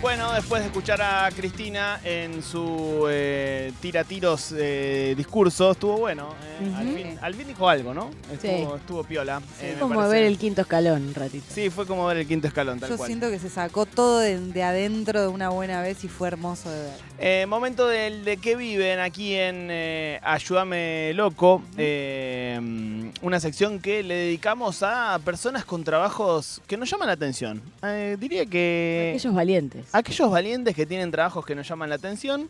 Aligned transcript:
Bueno, 0.00 0.32
después 0.32 0.62
de 0.62 0.68
escuchar 0.68 1.02
a 1.02 1.28
Cristina 1.34 1.98
en 2.04 2.40
su 2.40 3.06
eh, 3.10 3.72
tira 3.80 4.04
tiros 4.04 4.54
eh, 4.56 5.14
discurso, 5.16 5.72
estuvo 5.72 5.98
bueno. 5.98 6.34
eh. 6.60 6.72
al, 6.76 6.86
fin, 6.94 7.18
al 7.20 7.34
fin 7.34 7.48
dijo 7.48 7.68
algo, 7.68 7.92
¿no? 7.92 8.10
Estuvo, 8.32 8.38
Sí. 8.70 8.76
estuvo 8.76 9.02
piola. 9.04 9.42
eh, 9.60 9.72
me 9.74 9.80
como 9.80 9.96
parece. 9.96 10.14
ver 10.14 10.22
el 10.24 10.38
quinto 10.38 10.60
escalón 10.60 11.02
un 11.08 11.14
ratito. 11.14 11.44
Sí, 11.52 11.68
fue 11.70 11.84
como 11.84 12.06
ver 12.06 12.18
el 12.18 12.28
quinto 12.28 12.46
escalón, 12.46 12.78
tal 12.78 12.90
Yo 12.90 12.96
cual. 12.96 13.08
siento 13.08 13.28
que 13.28 13.40
se 13.40 13.50
sacó 13.50 13.86
todo 13.86 14.20
de, 14.20 14.38
de 14.38 14.62
adentro 14.62 15.20
de 15.20 15.26
una 15.26 15.48
buena 15.48 15.82
vez 15.82 16.04
y 16.04 16.08
fue 16.08 16.28
hermoso 16.28 16.70
de 16.70 16.80
ver. 16.80 16.94
Eh, 17.20 17.46
momento 17.46 17.88
del 17.88 18.24
de 18.24 18.36
qué 18.36 18.54
viven 18.54 19.00
aquí 19.00 19.34
en 19.34 19.66
eh, 19.68 20.20
Ayúdame 20.22 21.12
Loco, 21.14 21.60
eh, 21.76 23.10
una 23.22 23.40
sección 23.40 23.80
que 23.80 24.04
le 24.04 24.14
dedicamos 24.14 24.84
a 24.84 25.18
personas 25.24 25.64
con 25.64 25.82
trabajos 25.82 26.60
que 26.68 26.76
nos 26.76 26.88
llaman 26.88 27.08
la 27.08 27.14
atención. 27.14 27.60
Eh, 27.82 28.16
diría 28.20 28.46
que 28.46 29.14
Aquellos 29.16 29.34
valientes. 29.34 29.86
Aquellos 29.92 30.30
valientes 30.30 30.74
que 30.74 30.86
tienen 30.86 31.10
trabajos 31.10 31.44
que 31.44 31.54
nos 31.54 31.68
llaman 31.68 31.88
la 31.88 31.96
atención. 31.96 32.48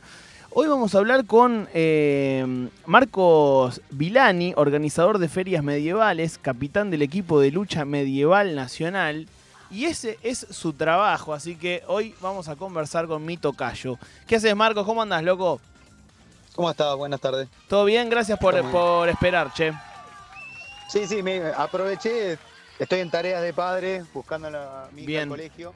Hoy 0.51 0.67
vamos 0.67 0.95
a 0.95 0.99
hablar 0.99 1.27
con 1.27 1.69
eh, 1.75 2.69
Marcos 2.87 3.83
Vilani, 3.91 4.55
organizador 4.57 5.19
de 5.19 5.29
ferias 5.29 5.63
medievales, 5.63 6.39
capitán 6.39 6.91
del 6.91 7.03
equipo 7.03 7.41
de 7.41 7.51
lucha 7.51 7.85
medieval 7.85 8.55
nacional. 8.55 9.29
Y 9.71 9.85
ese 9.85 10.19
es 10.23 10.47
su 10.51 10.73
trabajo, 10.73 11.35
así 11.35 11.55
que 11.55 11.83
hoy 11.87 12.15
vamos 12.23 12.49
a 12.49 12.57
conversar 12.57 13.07
con 13.07 13.25
mi 13.27 13.37
tocayo. 13.37 13.99
¿Qué 14.27 14.37
haces, 14.37 14.57
Marcos? 14.57 14.87
¿Cómo 14.87 15.03
andas, 15.03 15.23
loco? 15.23 15.61
¿Cómo 16.55 16.71
estás? 16.71 16.97
Buenas 16.97 17.21
tardes. 17.21 17.49
¿Todo 17.69 17.85
bien? 17.85 18.09
Gracias 18.09 18.39
por, 18.39 18.61
por 18.71 19.09
esperar, 19.11 19.53
che. 19.53 19.73
Sí, 20.89 21.07
sí, 21.07 21.23
me 21.23 21.43
aproveché. 21.57 22.39
Estoy 22.79 23.01
en 23.01 23.11
tareas 23.11 23.43
de 23.43 23.53
padre, 23.53 24.05
buscando 24.15 24.49
a 24.49 24.51
la, 24.51 24.89
mi 24.93 25.03
hija 25.03 25.07
Bien. 25.07 25.23
al 25.25 25.29
colegio. 25.29 25.75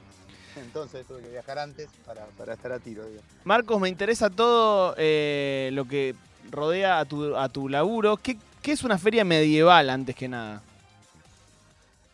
Entonces 0.55 1.05
tuve 1.07 1.21
que 1.21 1.29
viajar 1.29 1.59
antes 1.59 1.89
para, 2.05 2.25
para 2.37 2.53
estar 2.53 2.71
a 2.71 2.79
tiro. 2.79 3.03
Marcos, 3.43 3.79
me 3.81 3.89
interesa 3.89 4.29
todo 4.29 4.93
eh, 4.97 5.69
lo 5.73 5.85
que 5.85 6.15
rodea 6.51 6.99
a 6.99 7.05
tu, 7.05 7.35
a 7.35 7.49
tu 7.49 7.69
laburo. 7.69 8.17
¿Qué, 8.17 8.37
¿Qué 8.61 8.71
es 8.71 8.83
una 8.83 8.97
feria 8.97 9.23
medieval, 9.25 9.89
antes 9.89 10.15
que 10.15 10.27
nada? 10.27 10.61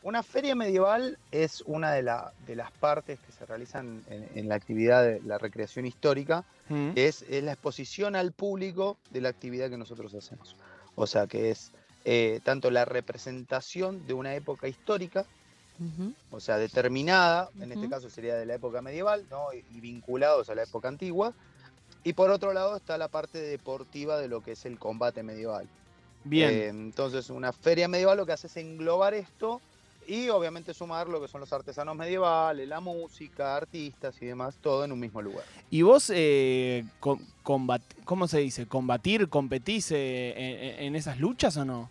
Una 0.01 0.23
feria 0.23 0.55
medieval 0.55 1.17
es 1.31 1.61
una 1.65 1.91
de, 1.91 2.03
la- 2.03 2.31
de 2.47 2.55
las 2.55 2.71
partes 2.71 3.19
que 3.19 3.31
se 3.33 3.45
realizan 3.45 4.01
en, 4.09 4.29
en 4.33 4.47
la 4.47 4.55
actividad 4.55 5.03
de 5.03 5.21
la 5.25 5.37
recreación 5.37 5.85
histórica, 5.85 6.43
Mm. 6.71 6.91
que 6.93 7.07
es, 7.07 7.23
es 7.23 7.43
la 7.43 7.53
exposición 7.53 8.15
al 8.15 8.31
público 8.31 8.95
de 9.09 9.21
la 9.21 9.29
actividad 9.29 9.71
que 9.71 9.77
nosotros 9.77 10.13
hacemos. 10.13 10.55
O 10.95 11.07
sea, 11.07 11.25
que 11.25 11.49
es 11.49 11.71
eh, 12.05 12.41
tanto 12.43 12.69
la 12.69 12.85
representación 12.85 14.05
de 14.05 14.13
una 14.13 14.35
época 14.35 14.67
histórica, 14.67 15.25
O 16.31 16.39
sea, 16.39 16.57
determinada, 16.57 17.49
en 17.59 17.71
este 17.71 17.89
caso 17.89 18.09
sería 18.09 18.35
de 18.35 18.45
la 18.45 18.55
época 18.55 18.81
medieval, 18.81 19.25
¿no? 19.29 19.53
y, 19.53 19.63
y 19.75 19.79
vinculados 19.79 20.49
a 20.49 20.55
la 20.55 20.63
época 20.63 20.87
antigua. 20.87 21.33
Y 22.03 22.13
por 22.13 22.29
otro 22.29 22.53
lado 22.53 22.77
está 22.77 22.97
la 22.97 23.07
parte 23.07 23.39
deportiva 23.39 24.17
de 24.17 24.27
lo 24.27 24.41
que 24.41 24.53
es 24.53 24.65
el 24.65 24.77
combate 24.77 25.23
medieval. 25.23 25.67
Bien. 26.23 26.49
Eh, 26.49 26.67
entonces, 26.67 27.29
una 27.29 27.51
feria 27.53 27.87
medieval 27.87 28.17
lo 28.17 28.25
que 28.25 28.33
hace 28.33 28.47
es 28.47 28.57
englobar 28.57 29.13
esto 29.13 29.61
y 30.07 30.29
obviamente 30.29 30.73
sumar 30.73 31.07
lo 31.07 31.21
que 31.21 31.27
son 31.27 31.41
los 31.41 31.53
artesanos 31.53 31.95
medievales, 31.95 32.67
la 32.67 32.79
música, 32.79 33.55
artistas 33.55 34.15
y 34.21 34.25
demás, 34.25 34.55
todo 34.61 34.83
en 34.83 34.91
un 34.91 34.99
mismo 34.99 35.21
lugar. 35.21 35.43
¿Y 35.69 35.81
vos, 35.83 36.11
eh, 36.13 36.83
com- 36.99 37.21
combat- 37.43 37.81
¿cómo 38.05 38.27
se 38.27 38.39
dice? 38.39 38.65
¿Combatir, 38.65 39.29
competís 39.29 39.91
eh, 39.91 40.33
en, 40.79 40.85
en 40.85 40.95
esas 40.95 41.19
luchas 41.19 41.57
o 41.57 41.65
no? 41.65 41.89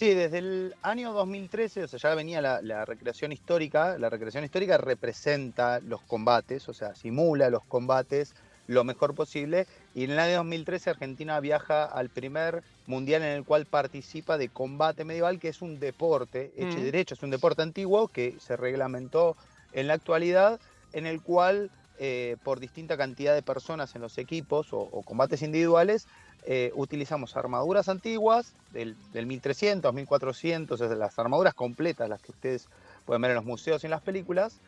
Sí, 0.00 0.14
desde 0.14 0.38
el 0.38 0.74
año 0.82 1.12
2013, 1.12 1.82
o 1.82 1.88
sea, 1.88 1.98
ya 1.98 2.14
venía 2.14 2.40
la, 2.40 2.60
la 2.62 2.84
recreación 2.84 3.32
histórica. 3.32 3.98
La 3.98 4.08
recreación 4.08 4.44
histórica 4.44 4.78
representa 4.78 5.80
los 5.80 6.04
combates, 6.04 6.68
o 6.68 6.72
sea, 6.74 6.94
simula 6.94 7.50
los 7.50 7.62
combates 7.66 8.32
lo 8.66 8.84
mejor 8.84 9.16
posible. 9.16 9.66
Y 9.92 10.04
en 10.04 10.12
el 10.12 10.20
año 10.20 10.36
2013 10.36 10.90
Argentina 10.90 11.40
viaja 11.40 11.84
al 11.84 12.10
primer 12.10 12.62
mundial 12.86 13.22
en 13.22 13.30
el 13.38 13.44
cual 13.44 13.66
participa 13.66 14.38
de 14.38 14.50
combate 14.50 15.04
medieval, 15.04 15.40
que 15.40 15.48
es 15.48 15.62
un 15.62 15.80
deporte, 15.80 16.52
hecho 16.62 16.78
y 16.78 16.82
Mm. 16.82 16.84
derecho, 16.84 17.14
es 17.14 17.22
un 17.24 17.30
deporte 17.30 17.62
antiguo 17.62 18.08
que 18.08 18.36
se 18.38 18.56
reglamentó 18.56 19.34
en 19.72 19.88
la 19.88 19.94
actualidad, 19.94 20.60
en 20.92 21.06
el 21.06 21.22
cual 21.22 21.72
eh, 22.00 22.36
por 22.44 22.60
distinta 22.60 22.96
cantidad 22.96 23.34
de 23.34 23.42
personas 23.42 23.96
en 23.96 24.02
los 24.02 24.16
equipos 24.18 24.72
o, 24.72 24.78
o 24.78 25.02
combates 25.02 25.42
individuales, 25.42 26.06
eh, 26.44 26.70
utilizamos 26.74 27.36
armaduras 27.36 27.88
antiguas 27.88 28.54
del, 28.72 28.96
del 29.12 29.26
1300, 29.26 29.92
1400, 29.92 30.80
es 30.80 30.90
de 30.90 30.96
las 30.96 31.18
armaduras 31.18 31.54
completas, 31.54 32.08
las 32.08 32.20
que 32.20 32.32
ustedes 32.32 32.68
pueden 33.04 33.22
ver 33.22 33.32
en 33.32 33.36
los 33.36 33.44
museos 33.44 33.82
y 33.82 33.86
en 33.86 33.90
las 33.90 34.02
películas, 34.02 34.58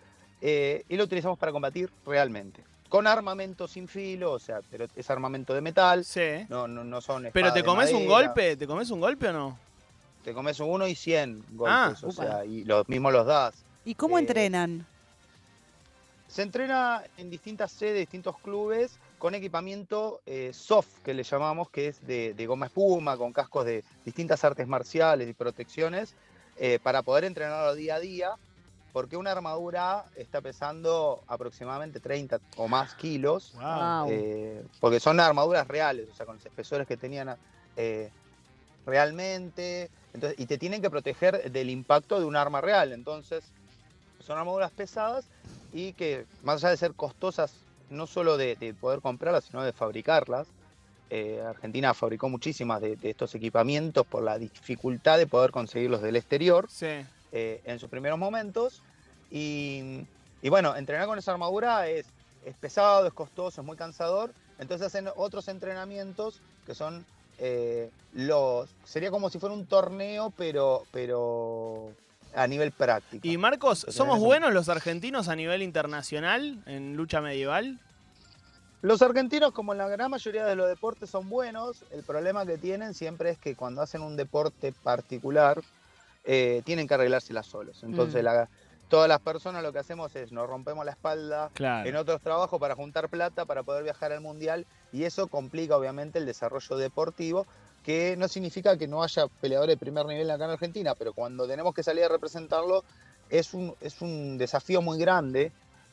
eh, 0.40 0.84
y 0.88 0.96
lo 0.96 1.04
utilizamos 1.04 1.38
para 1.38 1.52
combatir 1.52 1.90
realmente. 2.06 2.62
Con 2.88 3.06
armamento 3.06 3.68
sin 3.68 3.86
filo, 3.86 4.32
o 4.32 4.38
sea, 4.38 4.60
pero 4.70 4.86
es 4.96 5.10
armamento 5.10 5.54
de 5.54 5.60
metal, 5.60 6.04
Sí. 6.04 6.44
no, 6.48 6.66
no, 6.66 6.82
no 6.82 7.00
son 7.00 7.28
¿Pero 7.32 7.52
te 7.52 7.62
comes 7.62 7.92
un 7.92 8.06
golpe? 8.06 8.56
¿Te 8.56 8.66
comes 8.66 8.90
un 8.90 9.00
golpe 9.00 9.28
o 9.28 9.32
no? 9.32 9.58
Te 10.24 10.34
comes 10.34 10.58
uno 10.60 10.86
y 10.88 10.94
100 10.94 11.42
Ah, 11.42 11.52
golpes, 11.86 12.04
o 12.04 12.08
upa. 12.08 12.22
sea, 12.24 12.44
y 12.44 12.64
los 12.64 12.88
mismos 12.88 13.12
los 13.12 13.26
das. 13.26 13.54
¿Y 13.84 13.94
cómo 13.94 14.18
Eh, 14.18 14.20
entrenan? 14.20 14.86
Se 16.28 16.42
entrena 16.42 17.02
en 17.16 17.30
distintas 17.30 17.72
sedes, 17.72 18.00
distintos 18.00 18.36
clubes, 18.38 18.98
con 19.20 19.36
equipamiento 19.36 20.22
eh, 20.26 20.52
soft, 20.54 20.98
que 21.04 21.14
le 21.14 21.24
llamamos, 21.24 21.70
que 21.70 21.88
es 21.88 22.00
de, 22.00 22.34
de 22.34 22.46
goma 22.46 22.66
espuma, 22.66 23.18
con 23.18 23.34
cascos 23.34 23.66
de 23.66 23.84
distintas 24.04 24.44
artes 24.44 24.66
marciales 24.66 25.28
y 25.28 25.34
protecciones, 25.34 26.16
eh, 26.56 26.80
para 26.80 27.04
poder 27.04 27.24
entrenarlo 27.26 27.74
día 27.76 27.96
a 27.96 28.00
día, 28.00 28.36
porque 28.92 29.16
una 29.18 29.32
armadura 29.32 30.10
está 30.14 30.42
pesando 30.42 31.24
aproximadamente 31.28 32.00
30 32.00 32.40
o 32.56 32.68
más 32.68 32.94
kilos, 32.96 33.54
Wow. 33.54 34.06
eh, 34.06 34.64
porque 34.80 35.00
son 35.00 35.20
armaduras 35.20 35.68
reales, 35.68 36.08
o 36.10 36.14
sea, 36.14 36.26
con 36.26 36.36
los 36.36 36.46
espesores 36.46 36.86
que 36.88 36.96
tenían 36.96 37.36
eh, 37.76 38.12
realmente, 38.84 39.90
entonces, 40.12 40.38
y 40.38 40.46
te 40.46 40.58
tienen 40.58 40.82
que 40.82 40.90
proteger 40.90 41.50
del 41.52 41.70
impacto 41.70 42.18
de 42.20 42.26
un 42.26 42.36
arma 42.36 42.60
real, 42.60 42.92
entonces 42.92 43.54
son 44.20 44.38
armaduras 44.38 44.72
pesadas 44.72 45.30
y 45.70 45.94
que 45.94 46.26
más 46.42 46.64
allá 46.64 46.70
de 46.72 46.78
ser 46.78 46.96
costosas, 46.96 47.66
no 47.90 48.06
solo 48.06 48.36
de, 48.36 48.56
de 48.56 48.72
poder 48.74 49.00
comprarlas, 49.00 49.44
sino 49.44 49.62
de 49.62 49.72
fabricarlas, 49.72 50.48
eh, 51.10 51.42
Argentina 51.44 51.92
fabricó 51.92 52.28
muchísimas 52.28 52.80
de, 52.80 52.96
de 52.96 53.10
estos 53.10 53.34
equipamientos 53.34 54.06
por 54.06 54.22
la 54.22 54.38
dificultad 54.38 55.18
de 55.18 55.26
poder 55.26 55.50
conseguirlos 55.50 56.02
del 56.02 56.16
exterior 56.16 56.66
Sí. 56.70 56.86
eh, 57.32 57.60
en 57.64 57.78
sus 57.78 57.88
primeros 57.90 58.18
momentos. 58.18 58.80
Y, 59.30 60.06
y 60.42 60.48
bueno, 60.48 60.76
entrenar 60.76 61.06
con 61.06 61.18
esa 61.18 61.32
armadura 61.32 61.88
es, 61.88 62.06
es 62.44 62.54
pesado, 62.56 63.06
es 63.06 63.12
costoso, 63.12 63.60
es 63.60 63.66
muy 63.66 63.76
cansador. 63.76 64.32
Entonces 64.58 64.86
hacen 64.86 65.08
otros 65.16 65.48
entrenamientos 65.48 66.40
que 66.66 66.74
son 66.74 67.04
eh, 67.38 67.90
los. 68.12 68.70
Sería 68.84 69.10
como 69.10 69.30
si 69.30 69.38
fuera 69.38 69.54
un 69.54 69.66
torneo, 69.66 70.32
pero, 70.36 70.84
pero 70.92 71.90
a 72.34 72.46
nivel 72.46 72.72
práctico. 72.72 73.26
Y 73.26 73.36
Marcos, 73.36 73.86
¿somos 73.88 74.18
buenos 74.18 74.52
los 74.52 74.68
argentinos 74.68 75.28
a 75.28 75.36
nivel 75.36 75.62
internacional 75.62 76.62
en 76.66 76.96
lucha 76.96 77.20
medieval? 77.20 77.78
Los 78.82 79.02
argentinos, 79.02 79.52
como 79.52 79.72
en 79.72 79.78
la 79.78 79.88
gran 79.88 80.10
mayoría 80.10 80.46
de 80.46 80.56
los 80.56 80.66
deportes, 80.68 81.10
son 81.10 81.28
buenos. 81.28 81.84
El 81.90 82.02
problema 82.02 82.46
que 82.46 82.56
tienen 82.56 82.94
siempre 82.94 83.30
es 83.30 83.38
que 83.38 83.54
cuando 83.54 83.82
hacen 83.82 84.00
un 84.00 84.16
deporte 84.16 84.72
particular, 84.72 85.60
eh, 86.24 86.62
tienen 86.64 86.86
que 86.88 86.94
arreglárselas 86.94 87.46
solos. 87.46 87.82
Entonces, 87.82 88.22
Mm. 88.22 88.24
la- 88.24 88.48
todas 88.88 89.08
las 89.08 89.20
personas 89.20 89.62
lo 89.62 89.72
que 89.72 89.78
hacemos 89.78 90.14
es 90.16 90.32
nos 90.32 90.48
rompemos 90.48 90.84
la 90.84 90.90
espalda 90.92 91.50
Claro. 91.54 91.88
en 91.88 91.94
otros 91.96 92.20
trabajos 92.22 92.58
para 92.58 92.74
juntar 92.74 93.08
plata 93.08 93.44
para 93.44 93.62
poder 93.62 93.84
viajar 93.84 94.12
al 94.12 94.20
mundial 94.20 94.66
y 94.92 95.04
eso 95.04 95.28
complica 95.28 95.76
obviamente 95.76 96.18
el 96.18 96.26
desarrollo 96.26 96.76
deportivo 96.76 97.46
que 97.84 98.14
no 98.18 98.28
significa 98.28 98.76
que 98.76 98.86
no 98.86 99.02
haya 99.02 99.26
peleadores 99.40 99.74
de 99.76 99.78
primer 99.80 100.04
nivel 100.06 100.30
acá 100.30 100.44
en 100.44 100.50
Argentina, 100.50 100.94
pero 100.94 101.12
cuando 101.12 101.46
tenemos 101.48 101.74
que 101.74 101.82
salir 101.82 102.04
a 102.04 102.08
representarlo 102.08 102.84
es 103.30 103.54
un, 103.54 103.74
es 103.80 104.00
un 104.02 104.36
desafío 104.38 104.82
muy 104.82 104.98
grande, 104.98 105.52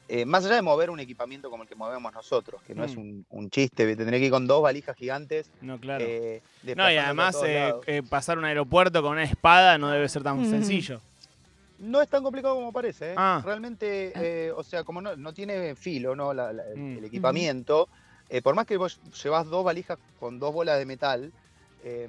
eh, 0.09 0.25
más 0.25 0.45
allá 0.45 0.55
de 0.55 0.61
mover 0.61 0.89
un 0.89 0.99
equipamiento 0.99 1.49
como 1.49 1.63
el 1.63 1.69
que 1.69 1.75
movemos 1.75 2.13
nosotros, 2.13 2.61
que 2.65 2.73
no 2.73 2.83
es 2.83 2.95
Mm. 2.95 2.99
un, 2.99 3.25
un 3.29 3.49
chiste, 3.49 3.95
tendré 3.95 4.19
que 4.19 4.25
ir 4.25 4.31
con 4.31 4.47
dos 4.47 4.61
valijas 4.61 4.95
gigantes. 4.95 5.49
No, 5.61 5.79
claro. 5.79 6.03
eh, 6.07 6.41
no, 6.75 6.89
y 6.91 6.97
además 6.97 7.37
eh, 7.45 7.73
eh, 7.85 8.01
pasar 8.09 8.37
un 8.37 8.45
aeropuerto 8.45 9.01
con 9.01 9.11
una 9.13 9.23
espada 9.23 9.77
no 9.77 9.89
debe 9.89 10.07
ser 10.09 10.23
tan 10.23 10.41
Mm. 10.41 10.49
sencillo. 10.49 11.01
No 11.79 12.01
es 12.01 12.09
tan 12.09 12.23
complicado 12.23 12.55
como 12.55 12.71
parece. 12.73 13.11
¿eh? 13.11 13.15
Ah. 13.17 13.41
Realmente, 13.45 14.11
eh, 14.15 14.51
o 14.51 14.63
sea, 14.63 14.83
como 14.83 14.99
no, 15.01 15.15
no 15.15 15.31
tiene 15.33 15.75
filo 15.75 16.15
¿no? 16.15 16.33
La- 16.33 16.51
la- 16.51 16.63
el- 16.69 16.77
Mm. 16.77 16.97
el 16.97 17.05
equipamiento, 17.05 17.87
eh, 18.29 18.41
por 18.41 18.55
más 18.55 18.65
que 18.65 18.77
vos 18.77 18.99
llevas 19.23 19.45
dos 19.45 19.63
valijas 19.63 19.99
con 20.19 20.39
dos 20.39 20.53
bolas 20.53 20.79
de 20.79 20.85
metal, 20.85 21.31
eh, 21.83 22.07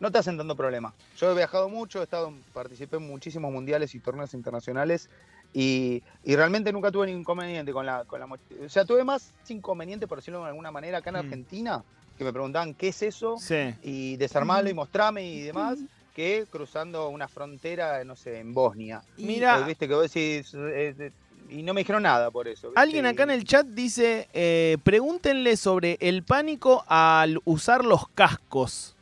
no 0.00 0.10
te 0.10 0.18
hacen 0.18 0.36
tanto 0.36 0.54
problema. 0.56 0.92
Yo 1.16 1.30
he 1.30 1.34
viajado 1.34 1.68
mucho, 1.68 2.00
he 2.00 2.04
estado, 2.04 2.32
participé 2.52 2.96
en 2.96 3.06
muchísimos 3.06 3.52
mundiales 3.52 3.94
y 3.94 4.00
torneos 4.00 4.34
internacionales 4.34 5.08
y, 5.52 6.02
y 6.24 6.36
realmente 6.36 6.72
nunca 6.72 6.90
tuve 6.90 7.06
ningún 7.06 7.20
inconveniente 7.22 7.72
con 7.72 7.86
la, 7.86 8.04
con 8.04 8.20
la 8.20 8.26
mochila. 8.26 8.66
O 8.66 8.68
sea, 8.68 8.84
tuve 8.84 9.04
más 9.04 9.32
inconveniente, 9.48 10.06
por 10.06 10.18
decirlo 10.18 10.42
de 10.42 10.48
alguna 10.48 10.70
manera, 10.70 10.98
acá 10.98 11.10
en 11.10 11.16
Mm. 11.16 11.18
Argentina, 11.20 11.84
que 12.18 12.24
me 12.24 12.32
preguntaban 12.32 12.74
qué 12.74 12.88
es 12.88 13.02
eso 13.02 13.36
Sí. 13.38 13.74
y 13.82 14.16
desarmarlo 14.16 14.68
y 14.70 14.74
mostrarme 14.74 15.26
y 15.26 15.40
demás, 15.42 15.78
que 16.14 16.46
cruzando 16.50 17.08
una 17.10 17.28
frontera, 17.28 18.02
no 18.04 18.16
sé, 18.16 18.38
en 18.40 18.54
Bosnia. 18.54 19.02
Y- 19.18 19.26
Mira. 19.26 19.60
Viste 19.66 19.86
que 19.86 19.94
vos 19.94 20.10
decís, 20.10 20.52
eh, 20.54 20.94
eh, 20.98 21.10
y 21.50 21.62
no 21.62 21.74
me 21.74 21.82
dijeron 21.82 22.02
nada 22.02 22.30
por 22.30 22.48
eso. 22.48 22.68
¿viste? 22.68 22.80
Alguien 22.80 23.06
acá 23.06 23.22
en 23.24 23.30
el 23.30 23.44
chat 23.44 23.66
dice, 23.66 24.28
eh, 24.32 24.78
pregúntenle 24.82 25.56
sobre 25.58 25.96
el 26.00 26.22
pánico 26.22 26.84
al 26.88 27.38
usar 27.44 27.84
los 27.84 28.08
cascos. 28.08 28.95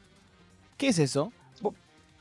¿Qué 0.76 0.88
es 0.88 0.99
eso? 0.99 1.32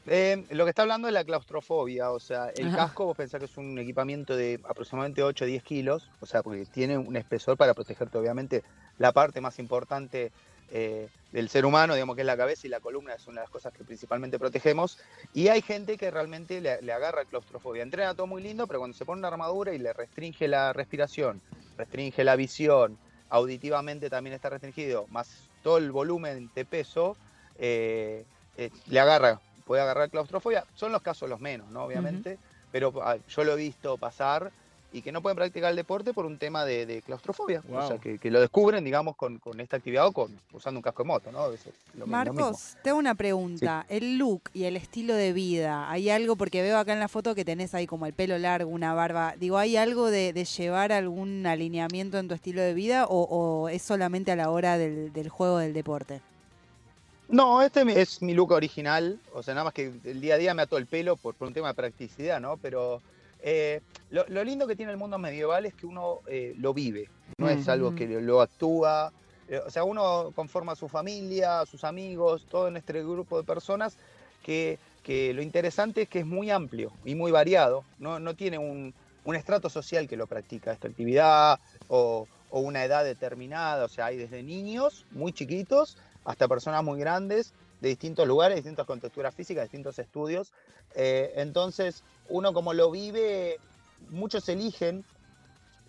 Eh, 0.05 0.45
lo 0.49 0.65
que 0.65 0.69
está 0.69 0.81
hablando 0.81 1.07
es 1.07 1.13
la 1.13 1.23
claustrofobia, 1.23 2.11
o 2.11 2.19
sea, 2.19 2.49
el 2.49 2.67
Ajá. 2.67 2.75
casco 2.75 3.05
vos 3.05 3.15
pensás 3.15 3.39
que 3.39 3.45
es 3.45 3.55
un 3.55 3.79
equipamiento 3.79 4.35
de 4.35 4.59
aproximadamente 4.65 5.23
8 5.23 5.45
o 5.45 5.47
10 5.47 5.63
kilos, 5.63 6.09
o 6.19 6.25
sea, 6.25 6.43
porque 6.43 6.65
tiene 6.65 6.97
un 6.97 7.15
espesor 7.15 7.55
para 7.55 7.73
protegerte, 7.73 8.17
obviamente, 8.17 8.63
la 8.97 9.13
parte 9.13 9.39
más 9.39 9.59
importante 9.59 10.33
eh, 10.71 11.07
del 11.31 11.47
ser 11.47 11.65
humano, 11.65 11.93
digamos 11.93 12.15
que 12.17 12.21
es 12.23 12.25
la 12.25 12.35
cabeza 12.35 12.67
y 12.67 12.69
la 12.69 12.81
columna, 12.81 13.13
es 13.13 13.25
una 13.27 13.39
de 13.39 13.45
las 13.45 13.49
cosas 13.49 13.71
que 13.71 13.85
principalmente 13.85 14.37
protegemos, 14.37 14.99
y 15.33 15.47
hay 15.47 15.61
gente 15.61 15.97
que 15.97 16.11
realmente 16.11 16.59
le, 16.59 16.81
le 16.81 16.91
agarra 16.91 17.23
claustrofobia. 17.23 17.81
Entrena 17.81 18.13
todo 18.13 18.27
muy 18.27 18.43
lindo, 18.43 18.67
pero 18.67 18.79
cuando 18.79 18.97
se 18.97 19.05
pone 19.05 19.19
una 19.19 19.29
armadura 19.29 19.73
y 19.73 19.79
le 19.79 19.93
restringe 19.93 20.49
la 20.49 20.73
respiración, 20.73 21.39
restringe 21.77 22.25
la 22.25 22.35
visión, 22.35 22.97
auditivamente 23.29 24.09
también 24.09 24.33
está 24.33 24.49
restringido, 24.49 25.07
más 25.07 25.49
todo 25.63 25.77
el 25.77 25.93
volumen 25.93 26.51
de 26.53 26.65
peso, 26.65 27.15
eh, 27.57 28.25
eh, 28.57 28.69
le 28.87 28.99
agarra, 28.99 29.39
puede 29.65 29.81
agarrar 29.81 30.09
claustrofobia. 30.09 30.65
Son 30.75 30.91
los 30.91 31.01
casos 31.01 31.29
los 31.29 31.39
menos, 31.39 31.69
¿no? 31.69 31.83
Obviamente, 31.85 32.37
pero 32.71 32.93
ah, 33.03 33.17
yo 33.29 33.43
lo 33.43 33.53
he 33.53 33.57
visto 33.57 33.97
pasar 33.97 34.51
y 34.91 35.01
que 35.01 35.11
no 35.11 35.23
pueden 35.23 35.35
practicar 35.35 35.71
el 35.71 35.75
deporte 35.75 36.13
por 36.13 36.23
un 36.27 36.37
tema 36.37 36.65
de, 36.65 36.85
de 36.85 37.01
claustrofobia. 37.01 37.63
O 37.67 37.87
sea, 37.87 37.97
que, 37.97 38.19
que 38.19 38.29
lo 38.29 38.39
descubren, 38.39 38.83
digamos, 38.83 39.15
con, 39.15 39.39
con 39.39 39.59
esta 39.59 39.77
actividad 39.77 40.05
o 40.05 40.11
con, 40.11 40.39
usando 40.51 40.77
un 40.77 40.83
casco 40.83 41.01
de 41.01 41.07
moto, 41.07 41.31
¿no? 41.31 41.51
Es 41.51 41.61
lo, 41.95 42.05
mi- 42.05 42.11
lo 42.11 42.33
mismo. 42.33 42.43
Marcos, 42.51 42.77
te 42.83 42.91
hago 42.91 42.99
una 42.99 43.15
pregunta. 43.15 43.87
El 43.89 44.19
look 44.19 44.43
y 44.53 44.65
el 44.65 44.77
estilo 44.77 45.15
de 45.15 45.33
vida, 45.33 45.89
¿hay 45.89 46.11
algo? 46.11 46.35
Porque 46.35 46.61
veo 46.61 46.77
acá 46.77 46.93
en 46.93 46.99
la 46.99 47.07
foto 47.07 47.33
que 47.33 47.43
tenés 47.43 47.73
ahí 47.73 47.87
como 47.87 48.05
el 48.05 48.13
pelo 48.13 48.37
largo, 48.37 48.69
una 48.69 48.93
barba. 48.93 49.33
Digo, 49.39 49.57
¿hay 49.57 49.77
algo 49.77 50.11
de, 50.11 50.31
de 50.31 50.45
llevar 50.45 50.91
algún 50.91 51.47
alineamiento 51.47 52.19
en 52.19 52.27
tu 52.27 52.35
estilo 52.35 52.61
de 52.61 52.75
vida 52.75 53.07
o, 53.07 53.23
o 53.23 53.69
es 53.69 53.81
solamente 53.81 54.31
a 54.31 54.35
la 54.35 54.51
hora 54.51 54.77
del, 54.77 55.11
del 55.11 55.29
juego 55.29 55.57
del 55.57 55.73
deporte? 55.73 56.21
No, 57.33 57.63
este 57.63 57.81
es 57.99 58.21
mi 58.21 58.35
look 58.35 58.51
original, 58.51 59.19
o 59.33 59.41
sea, 59.41 59.55
nada 59.55 59.63
más 59.63 59.73
que 59.73 59.91
el 60.03 60.21
día 60.21 60.35
a 60.35 60.37
día 60.37 60.53
me 60.53 60.61
ató 60.61 60.77
el 60.77 60.85
pelo 60.85 61.15
por, 61.15 61.33
por 61.33 61.47
un 61.47 61.53
tema 61.55 61.69
de 61.69 61.73
practicidad, 61.73 62.39
¿no? 62.39 62.57
Pero 62.57 63.01
eh, 63.41 63.81
lo, 64.11 64.23
lo 64.27 64.43
lindo 64.43 64.67
que 64.67 64.75
tiene 64.75 64.91
el 64.91 64.99
mundo 64.99 65.17
medieval 65.17 65.65
es 65.65 65.73
que 65.73 65.87
uno 65.87 66.19
eh, 66.27 66.53
lo 66.59 66.75
vive, 66.75 67.09
no 67.39 67.49
es 67.49 67.67
algo 67.67 67.95
que 67.95 68.07
lo, 68.07 68.21
lo 68.21 68.39
actúa, 68.39 69.11
eh, 69.49 69.59
o 69.65 69.71
sea, 69.71 69.83
uno 69.83 70.31
conforma 70.35 70.75
su 70.75 70.87
familia, 70.87 71.65
sus 71.65 71.83
amigos, 71.83 72.45
todo 72.51 72.67
en 72.67 72.77
este 72.77 73.01
grupo 73.01 73.39
de 73.39 73.43
personas 73.43 73.97
que, 74.43 74.77
que 75.01 75.33
lo 75.33 75.41
interesante 75.41 76.03
es 76.03 76.09
que 76.09 76.19
es 76.19 76.27
muy 76.27 76.51
amplio 76.51 76.93
y 77.03 77.15
muy 77.15 77.31
variado, 77.31 77.83
no, 77.97 78.19
no 78.19 78.35
tiene 78.35 78.59
un, 78.59 78.93
un 79.25 79.35
estrato 79.35 79.71
social 79.71 80.07
que 80.07 80.17
lo 80.17 80.27
practica 80.27 80.71
esta 80.71 80.87
actividad 80.87 81.59
o, 81.87 82.27
o 82.51 82.59
una 82.59 82.85
edad 82.85 83.03
determinada, 83.03 83.85
o 83.85 83.89
sea, 83.89 84.05
hay 84.05 84.17
desde 84.17 84.43
niños 84.43 85.07
muy 85.09 85.33
chiquitos 85.33 85.97
hasta 86.25 86.47
personas 86.47 86.83
muy 86.83 86.99
grandes 86.99 87.53
de 87.79 87.89
distintos 87.89 88.27
lugares, 88.27 88.55
distintas 88.57 88.85
contexturas 88.85 89.35
físicas, 89.35 89.63
distintos 89.65 89.99
estudios. 89.99 90.51
Eh, 90.95 91.33
entonces, 91.35 92.03
uno 92.25 92.53
como 92.53 92.73
lo 92.73 92.89
vive, 92.91 93.59
muchos 94.09 94.47
eligen 94.49 95.05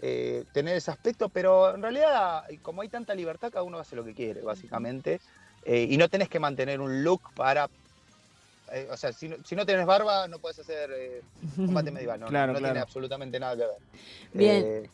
eh, 0.00 0.44
tener 0.52 0.76
ese 0.76 0.90
aspecto, 0.90 1.28
pero 1.28 1.74
en 1.74 1.82
realidad, 1.82 2.42
como 2.62 2.82
hay 2.82 2.88
tanta 2.88 3.14
libertad, 3.14 3.50
cada 3.50 3.62
uno 3.62 3.78
hace 3.78 3.94
lo 3.96 4.04
que 4.04 4.14
quiere, 4.14 4.42
básicamente. 4.42 5.20
Eh, 5.62 5.86
y 5.88 5.96
no 5.96 6.08
tenés 6.08 6.28
que 6.28 6.40
mantener 6.40 6.80
un 6.80 7.04
look 7.04 7.22
para... 7.34 7.68
eh, 8.72 8.88
o 8.90 8.96
sea, 8.96 9.12
si 9.12 9.28
no, 9.28 9.36
si 9.44 9.54
no 9.56 9.64
tenés 9.64 9.86
barba, 9.86 10.26
no 10.28 10.38
puedes 10.40 10.58
hacer 10.58 10.90
eh, 10.92 11.22
combate 11.64 11.90
medieval. 11.90 12.18
No, 12.20 12.26
no- 12.26 12.30
Claro, 12.32 12.52
no, 12.52 12.58
claro. 12.58 12.72
tiene 12.72 12.80
absolutamente 12.80 13.38
nada 13.40 13.56
que 13.56 13.62
ver. 13.66 13.78
Bien. 14.32 14.62
Eh, 14.64 14.90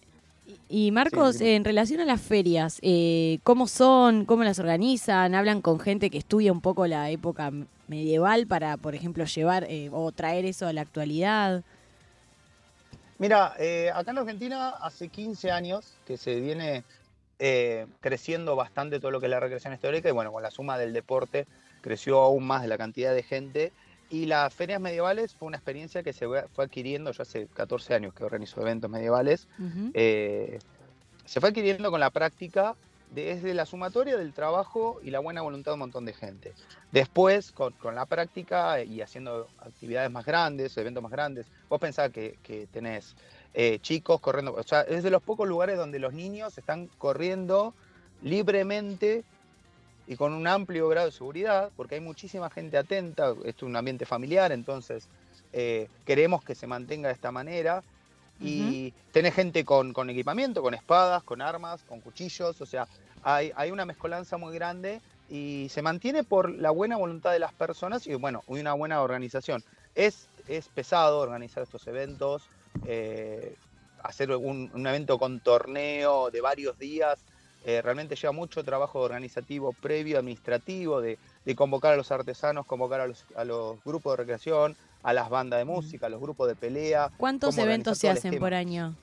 Y 0.69 0.91
Marcos, 0.93 1.37
Sí, 1.37 1.49
en 1.51 1.65
relación 1.65 2.01
a 2.01 2.05
las 2.05 2.21
ferias, 2.21 2.79
eh, 2.83 3.39
¿cómo 3.43 3.67
son? 3.67 4.25
¿Cómo 4.25 4.45
las 4.45 4.59
organizan? 4.59 5.35
¿Hablan 5.35 5.63
con 5.63 5.81
gente 5.81 6.11
que 6.11 6.19
estudia 6.19 6.53
un 6.53 6.61
poco 6.61 6.87
la 6.87 7.11
época 7.11 7.53
medieval 7.89 8.47
para, 8.47 8.77
por 8.77 8.95
ejemplo, 8.95 9.25
llevar 9.25 9.65
eh, 9.69 9.91
o 9.93 10.13
traer 10.13 10.45
eso 10.45 10.67
a 10.67 10.73
la 10.73 10.81
actualidad? 10.83 11.63
Mira, 13.19 13.55
eh, 13.59 13.91
acá 13.95 14.13
en 14.13 14.19
Argentina 14.19 14.71
hace 14.81 15.09
15 15.09 15.51
años 15.51 15.93
que 16.07 16.17
se 16.17 16.41
viene 16.41 16.85
eh, 17.39 17.87
creciendo 18.01 18.57
bastante 18.57 18.99
todo 18.99 19.11
lo 19.11 19.21
que 19.21 19.27
es 19.27 19.31
la 19.31 19.41
recreación 19.41 19.75
histórica 19.75 20.09
y 20.09 20.13
bueno, 20.13 20.33
con 20.33 20.43
la 20.43 20.51
suma 20.51 20.79
del 20.79 20.93
deporte 20.93 21.47
creció 21.83 22.19
aún 22.21 22.47
más 22.47 22.67
la 22.67 22.79
cantidad 22.79 23.15
de 23.15 23.23
gente 23.23 23.73
y 24.11 24.27
las 24.27 24.53
ferias 24.53 24.81
medievales 24.81 25.35
fue 25.35 25.47
una 25.47 25.57
experiencia 25.57 26.03
que 26.03 26.13
se 26.13 26.27
fue 26.27 26.65
adquiriendo, 26.65 27.13
yo 27.13 27.23
hace 27.23 27.47
14 27.47 27.95
años 27.95 28.13
que 28.13 28.25
organizo 28.25 28.61
eventos 28.61 28.91
medievales, 28.91 29.47
eh, 29.95 30.59
se 31.25 31.41
fue 31.41 31.51
adquiriendo 31.51 31.91
con 31.91 32.01
la 32.01 32.11
práctica 32.11 32.75
desde 33.13 33.55
la 33.55 33.67
sumatoria 33.67 34.17
del 34.17 34.33
trabajo 34.33 35.01
y 35.03 35.11
la 35.11 35.21
buena 35.21 35.43
voluntad 35.43 35.73
de 35.73 35.75
un 35.75 35.81
montón 35.81 36.05
de 36.05 36.13
gente. 36.13 36.55
Después, 36.93 37.53
con, 37.53 37.73
con 37.75 37.95
la 37.95 38.07
práctica 38.07 38.83
y 38.83 39.01
haciendo 39.01 39.49
actividades 39.61 40.11
más 40.11 40.25
grandes, 40.25 40.77
eventos 40.77 41.03
más 41.03 41.13
grandes, 41.13 41.47
vos 41.69 41.81
pensás 41.81 42.11
que, 42.11 42.39
que 42.43 42.67
tenés 42.67 43.15
eh, 43.55 43.79
chicos 43.81 44.21
corriendo, 44.21 44.55
o 44.55 44.63
sea, 44.63 44.83
es 44.83 45.03
de 45.03 45.11
los 45.11 45.23
pocos 45.23 45.49
lugares 45.49 45.77
donde 45.77 45.99
los 45.99 46.13
niños 46.13 46.57
están 46.57 46.89
corriendo 46.99 47.75
libremente 48.23 49.25
y 50.11 50.17
con 50.17 50.33
un 50.33 50.49
amplio 50.49 50.89
grado 50.89 51.07
de 51.07 51.13
seguridad, 51.13 51.71
porque 51.77 51.95
hay 51.95 52.01
muchísima 52.01 52.51
gente 52.51 52.77
atenta, 52.77 53.31
esto 53.45 53.45
es 53.45 53.63
un 53.63 53.77
ambiente 53.77 54.05
familiar, 54.05 54.51
entonces 54.51 55.07
eh, 55.53 55.87
queremos 56.05 56.43
que 56.43 56.57
se 56.57 56.67
mantenga 56.67 57.07
de 57.07 57.15
esta 57.15 57.31
manera. 57.31 57.85
Y 58.41 58.93
tenés 59.13 59.35
gente 59.35 59.65
con, 59.65 59.93
con 59.93 60.11
equipamiento, 60.11 60.63
con 60.63 60.75
espadas, 60.75 61.23
con 61.23 61.41
armas, 61.41 61.83
con 61.87 62.01
cuchillos, 62.01 62.61
o 62.61 62.67
sea, 62.67 62.89
hay, 63.23 63.53
hay 63.55 63.71
una 63.71 63.85
mezcolanza 63.85 64.37
muy 64.37 64.53
grande 64.53 65.01
y 65.29 65.69
se 65.71 65.81
mantiene 65.81 66.25
por 66.25 66.51
la 66.51 66.71
buena 66.71 66.97
voluntad 66.97 67.31
de 67.31 67.39
las 67.39 67.53
personas 67.53 68.07
y 68.09 68.15
bueno, 68.15 68.43
una 68.49 68.73
buena 68.73 69.03
organización. 69.03 69.63
Es, 69.95 70.27
es 70.49 70.67
pesado 70.69 71.21
organizar 71.21 71.63
estos 71.63 71.87
eventos, 71.87 72.43
eh, 72.85 73.55
hacer 74.03 74.33
un, 74.33 74.73
un 74.75 74.87
evento 74.89 75.21
con 75.21 75.39
torneo 75.39 76.33
de 76.33 76.41
varios 76.41 76.77
días, 76.81 77.21
eh, 77.65 77.83
realmente 77.83 78.17
lleva 78.17 78.33
mucho 78.33 78.65
trabajo 78.65 79.01
organizativo 79.01 79.73
previo, 79.73 80.19
administrativo, 80.19 81.01
de, 81.01 81.19
de 81.45 81.55
convocar 81.55 81.93
a 81.93 81.97
los 81.97 82.11
artesanos, 82.11 82.67
convocar 82.67 83.01
a 83.01 83.07
los, 83.07 83.25
a 83.37 83.45
los 83.45 83.83
grupos 83.85 84.13
de 84.13 84.17
recreación, 84.19 84.77
a 85.03 85.13
las 85.13 85.29
bandas 85.31 85.59
de 85.59 85.65
música, 85.65 86.07
a 86.07 86.09
los 86.09 86.21
grupos 86.21 86.49
de 86.49 86.55
pelea. 86.57 87.11
¿Cuántos 87.17 87.57
eventos 87.59 87.99
se 87.99 88.09
hacen 88.11 88.39
por 88.39 88.55
año? 88.55 88.95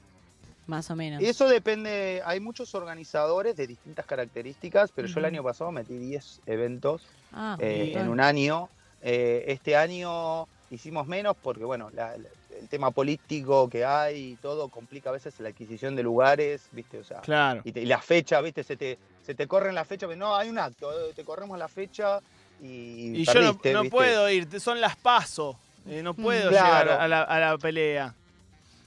Más 0.68 0.92
o 0.92 0.96
menos. 0.96 1.22
Y 1.22 1.26
eso 1.28 1.48
depende, 1.48 2.22
hay 2.26 2.40
muchos 2.42 2.76
organizadores 2.76 3.56
de 3.56 3.68
distintas 3.68 4.06
características, 4.06 4.92
pero 4.94 5.08
yo 5.08 5.20
el 5.20 5.26
año 5.26 5.42
pasado 5.44 5.72
metí 5.72 5.98
10 5.98 6.42
eventos 6.46 7.04
Ah, 7.32 7.58
eh, 7.60 7.94
en 7.96 8.10
un 8.10 8.20
año. 8.20 8.70
Eh, 9.02 9.46
este 9.48 9.76
año 9.78 10.46
hicimos 10.70 11.08
menos 11.08 11.36
porque, 11.42 11.64
bueno, 11.64 11.90
la- 11.94 12.18
la- 12.18 12.30
el 12.60 12.68
tema 12.68 12.92
político 12.92 13.70
que 13.70 13.86
hay 13.86 14.32
y 14.32 14.36
todo 14.36 14.70
complica 14.70 15.10
a 15.10 15.14
veces 15.14 15.40
la 15.40 15.50
adquisición 15.50 15.96
de 15.96 16.04
lugares, 16.04 16.68
¿viste? 16.72 17.00
O 17.00 17.04
sea, 17.04 17.22
Claro. 17.22 17.62
y, 17.64 17.72
te- 17.72 17.82
y 17.82 17.86
la 17.86 18.02
fecha, 18.02 18.42
¿viste? 18.42 18.64
Se 18.64 18.76
te, 18.78 18.98
se 19.26 19.36
te 19.36 19.48
corren 19.48 19.76
la 19.76 19.86
fecha, 19.86 20.08
pero 20.08 20.20
no, 20.20 20.36
hay 20.36 20.50
un 20.50 20.60
acto, 20.60 20.92
eh, 20.92 21.14
te 21.16 21.24
corremos 21.24 21.58
la 21.58 21.68
fecha 21.68 22.20
y, 22.62 23.22
Y 23.22 23.26
yo 23.26 23.42
no, 23.74 23.84
puedo 23.90 24.30
ir, 24.30 24.60
son 24.60 24.82
las 24.82 24.96
paso. 24.96 25.58
eh, 25.88 26.02
no 26.04 26.14
puedo 26.14 26.50
Claro. 26.50 26.66
llegar 26.92 27.02
a 27.02 27.08
la, 27.08 27.22
a 27.24 27.40
la 27.40 27.58
pelea. 27.58 28.14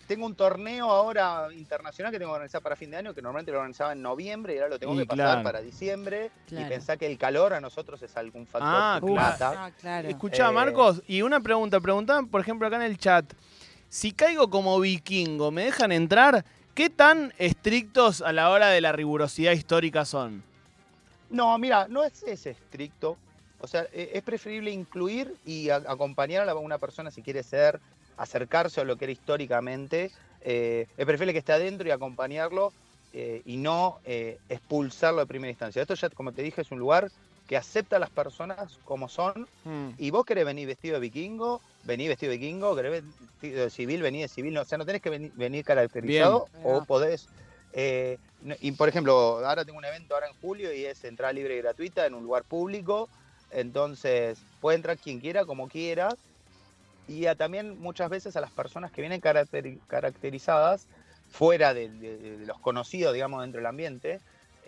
Tengo 0.06 0.26
un 0.26 0.34
torneo 0.34 0.90
ahora 0.90 1.46
internacional 1.52 2.10
que 2.10 2.18
tengo 2.18 2.32
que 2.32 2.34
organizar 2.34 2.60
para 2.60 2.74
fin 2.74 2.90
de 2.90 2.96
año, 2.96 3.14
que 3.14 3.22
normalmente 3.22 3.52
lo 3.52 3.58
organizaba 3.58 3.92
en 3.92 4.02
noviembre 4.02 4.54
y 4.54 4.58
ahora 4.58 4.70
lo 4.70 4.78
tengo 4.80 4.92
Y 4.94 4.98
que 4.98 5.06
pasar 5.06 5.24
claro. 5.26 5.42
para 5.44 5.60
diciembre. 5.60 6.32
Claro. 6.48 6.66
Y 6.66 6.68
pensar 6.68 6.98
que 6.98 7.06
el 7.06 7.16
calor 7.16 7.54
a 7.54 7.60
nosotros 7.60 8.02
es 8.02 8.16
algún 8.16 8.44
factor 8.44 8.68
Ah, 8.72 8.98
que 9.00 9.06
claro. 9.06 9.36
Ah, 9.56 9.70
claro. 9.80 10.08
Escuchá, 10.08 10.48
Eh, 10.48 10.52
Marcos, 10.52 11.00
y 11.06 11.22
una 11.22 11.38
pregunta. 11.38 11.78
Preguntaban, 11.78 12.26
por 12.26 12.40
ejemplo, 12.40 12.66
acá 12.66 12.74
en 12.74 12.82
el 12.82 12.98
chat. 12.98 13.24
Si 13.90 14.12
caigo 14.12 14.48
como 14.50 14.78
vikingo, 14.78 15.50
¿me 15.50 15.64
dejan 15.64 15.90
entrar? 15.90 16.44
¿Qué 16.76 16.90
tan 16.90 17.34
estrictos 17.38 18.22
a 18.22 18.32
la 18.32 18.50
hora 18.50 18.68
de 18.68 18.80
la 18.80 18.92
rigurosidad 18.92 19.50
histórica 19.50 20.04
son? 20.04 20.44
No, 21.28 21.58
mira, 21.58 21.88
no 21.88 22.04
es, 22.04 22.22
es 22.22 22.46
estricto. 22.46 23.16
O 23.60 23.66
sea, 23.66 23.86
e- 23.92 24.10
es 24.14 24.22
preferible 24.22 24.70
incluir 24.70 25.34
y 25.44 25.70
a- 25.70 25.82
acompañar 25.88 26.48
a 26.48 26.54
una 26.54 26.78
persona 26.78 27.10
si 27.10 27.20
quiere 27.20 27.42
ser, 27.42 27.80
acercarse 28.16 28.80
a 28.80 28.84
lo 28.84 28.94
que 28.96 29.06
era 29.06 29.12
históricamente. 29.12 30.12
Eh, 30.42 30.86
es 30.96 31.04
preferible 31.04 31.32
que 31.32 31.40
esté 31.40 31.52
adentro 31.52 31.88
y 31.88 31.90
acompañarlo 31.90 32.72
eh, 33.12 33.42
y 33.44 33.56
no 33.56 33.98
eh, 34.04 34.38
expulsarlo 34.48 35.18
de 35.18 35.26
primera 35.26 35.50
instancia. 35.50 35.82
Esto 35.82 35.94
ya, 35.94 36.08
como 36.10 36.30
te 36.30 36.42
dije, 36.42 36.60
es 36.62 36.70
un 36.70 36.78
lugar 36.78 37.10
que 37.50 37.56
acepta 37.56 37.96
a 37.96 37.98
las 37.98 38.10
personas 38.10 38.78
como 38.84 39.08
son 39.08 39.48
Mm. 39.64 39.88
y 39.98 40.10
vos 40.12 40.24
querés 40.24 40.44
venir 40.44 40.68
vestido 40.68 40.94
de 40.94 41.00
vikingo, 41.00 41.60
vení 41.82 42.06
vestido 42.06 42.30
de 42.30 42.38
vikingo, 42.38 42.76
querés 42.76 42.92
venir 42.92 43.12
vestido 43.18 43.64
de 43.64 43.70
civil, 43.70 44.02
vení 44.02 44.20
de 44.22 44.28
civil, 44.28 44.54
no, 44.54 44.60
o 44.60 44.64
sea, 44.64 44.78
no 44.78 44.86
tenés 44.86 45.02
que 45.02 45.10
venir, 45.10 45.32
venir 45.34 45.64
caracterizado 45.64 46.46
Bien. 46.52 46.64
o 46.64 46.84
podés. 46.84 47.28
eh, 47.72 48.18
y 48.60 48.70
por 48.70 48.88
ejemplo, 48.88 49.44
ahora 49.44 49.64
tengo 49.64 49.78
un 49.78 49.84
evento 49.84 50.14
ahora 50.14 50.28
en 50.28 50.34
julio 50.40 50.72
y 50.72 50.84
es 50.84 51.02
entrada 51.02 51.32
libre 51.32 51.56
y 51.56 51.58
gratuita 51.58 52.06
en 52.06 52.14
un 52.14 52.22
lugar 52.22 52.44
público, 52.44 53.08
entonces 53.50 54.38
puede 54.60 54.76
entrar 54.76 54.96
quien 54.96 55.18
quiera, 55.18 55.44
como 55.44 55.66
quiera, 55.66 56.08
y 57.08 57.26
a- 57.26 57.34
también 57.34 57.80
muchas 57.80 58.10
veces 58.10 58.36
a 58.36 58.40
las 58.40 58.52
personas 58.52 58.92
que 58.92 59.00
vienen 59.00 59.20
caracteri- 59.20 59.80
caracterizadas 59.88 60.86
fuera 61.32 61.74
de, 61.74 61.88
de- 61.88 62.16
de 62.38 62.46
los 62.46 62.60
conocidos, 62.60 63.12
digamos, 63.12 63.40
dentro 63.42 63.58
del 63.58 63.66
ambiente, 63.66 64.20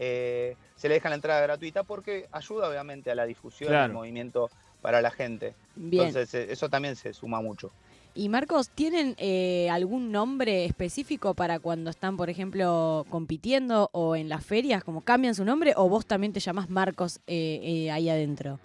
eh, 0.05 0.57
se 0.75 0.89
le 0.89 0.95
deja 0.95 1.09
la 1.09 1.15
entrada 1.15 1.41
gratuita 1.41 1.85
porque 1.85 2.27
ayuda 2.33 2.69
obviamente 2.69 3.11
a 3.11 3.15
la 3.15 3.25
difusión 3.25 3.69
Claro. 3.69 3.85
del 3.85 3.93
movimiento 3.93 4.51
para 4.81 5.01
la 5.01 5.11
gente. 5.13 5.55
Bien. 5.77 6.09
Entonces 6.09 6.35
eh, 6.35 6.53
eso 6.53 6.69
también 6.69 6.97
se 6.97 7.13
suma 7.13 7.41
mucho. 7.41 7.71
Y 8.15 8.29
Marcos, 8.29 8.69
¿tienen 8.69 9.15
eh, 9.19 9.71
algún 9.71 10.13
nombre 10.13 10.65
específico 10.67 11.33
para 11.35 11.61
cuando 11.61 11.89
están, 11.89 12.17
por 12.17 12.29
ejemplo, 12.29 13.07
compitiendo 13.09 13.89
o 13.93 14.17
en 14.17 14.29
las 14.29 14.45
ferias? 14.45 14.85
¿Como 14.85 15.01
cambian 15.03 15.35
su 15.35 15.45
nombre 15.45 15.73
o 15.77 15.89
vos 15.89 16.05
también 16.05 16.33
te 16.33 16.41
llamás 16.41 16.69
Marcos 16.69 17.21
eh, 17.27 17.61
eh, 17.63 17.91
ahí 17.91 18.11
adentro? 18.11 18.59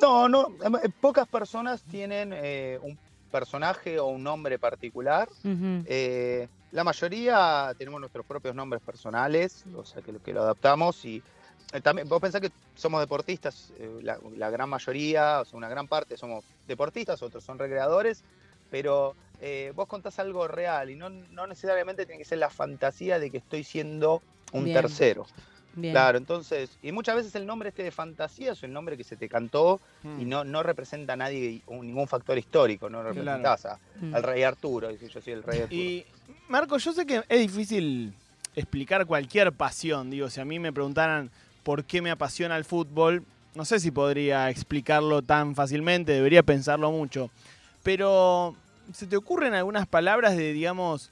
No, 0.00 0.28
no, 0.28 0.48
pocas 1.00 1.28
personas 1.28 1.82
tienen 1.82 2.32
eh, 2.34 2.78
un 2.82 2.98
personaje 3.28 3.98
o 3.98 4.06
un 4.06 4.22
nombre 4.22 4.58
particular. 4.58 5.28
Eh, 5.86 6.48
la 6.72 6.84
mayoría 6.84 7.74
tenemos 7.78 8.00
nuestros 8.00 8.26
propios 8.26 8.54
nombres 8.54 8.82
personales, 8.82 9.64
o 9.74 9.84
sea 9.84 10.02
que 10.02 10.12
lo, 10.12 10.22
que 10.22 10.32
lo 10.32 10.42
adaptamos 10.42 11.04
y 11.04 11.22
eh, 11.72 11.80
también 11.80 12.08
vos 12.08 12.20
pensás 12.20 12.40
que 12.40 12.50
somos 12.74 13.00
deportistas, 13.00 13.72
eh, 13.78 14.00
la, 14.02 14.18
la 14.36 14.50
gran 14.50 14.68
mayoría, 14.68 15.40
o 15.40 15.44
sea, 15.44 15.56
una 15.56 15.68
gran 15.68 15.88
parte 15.88 16.16
somos 16.16 16.44
deportistas, 16.66 17.22
otros 17.22 17.44
son 17.44 17.58
recreadores, 17.58 18.22
pero 18.70 19.14
vos 19.74 19.86
contás 19.86 20.18
algo 20.18 20.48
real 20.48 20.90
y 20.90 20.96
no, 20.96 21.10
no 21.10 21.46
necesariamente 21.46 22.04
tiene 22.04 22.18
que 22.18 22.28
ser 22.28 22.38
la 22.38 22.50
fantasía 22.50 23.20
de 23.20 23.30
que 23.30 23.38
estoy 23.38 23.62
siendo 23.62 24.20
un 24.52 24.64
Bien. 24.64 24.82
tercero. 24.82 25.26
Bien. 25.74 25.92
Claro, 25.92 26.18
entonces, 26.18 26.70
y 26.82 26.90
muchas 26.92 27.14
veces 27.16 27.34
el 27.36 27.46
nombre 27.46 27.68
este 27.68 27.82
de 27.84 27.90
fantasía 27.90 28.52
es 28.52 28.62
el 28.64 28.72
nombre 28.72 28.96
que 28.96 29.04
se 29.04 29.16
te 29.16 29.28
cantó 29.28 29.80
Mm. 30.02 30.20
y 30.20 30.24
no, 30.24 30.42
no 30.44 30.62
representa 30.62 31.12
a 31.12 31.16
nadie, 31.16 31.62
un- 31.66 31.86
ningún 31.86 32.08
factor 32.08 32.36
histórico, 32.38 32.88
no 32.90 33.02
representás 33.02 33.66
a- 33.66 33.78
Mm. 34.00 34.14
al 34.14 34.22
rey 34.22 34.42
Arturo, 34.42 34.88
dice 34.88 35.08
yo 35.08 35.20
soy 35.20 35.32
el 35.34 35.42
rey 35.42 35.60
Arturo. 35.60 35.80
Y 35.80 36.04
Marco, 36.48 36.78
yo 36.78 36.92
sé 36.92 37.06
que 37.06 37.22
es 37.28 37.40
difícil 37.40 38.12
explicar 38.56 39.06
cualquier 39.06 39.52
pasión. 39.52 40.10
Digo, 40.10 40.28
si 40.30 40.40
a 40.40 40.44
mí 40.44 40.58
me 40.58 40.72
preguntaran 40.72 41.30
por 41.62 41.84
qué 41.84 42.02
me 42.02 42.10
apasiona 42.10 42.56
el 42.56 42.64
fútbol, 42.64 43.22
no 43.54 43.64
sé 43.64 43.78
si 43.78 43.90
podría 43.90 44.50
explicarlo 44.50 45.22
tan 45.22 45.54
fácilmente, 45.54 46.12
debería 46.12 46.42
pensarlo 46.42 46.90
mucho. 46.90 47.30
Pero, 47.82 48.56
¿se 48.92 49.06
te 49.06 49.16
ocurren 49.16 49.54
algunas 49.54 49.86
palabras 49.86 50.36
de, 50.36 50.52
digamos, 50.52 51.10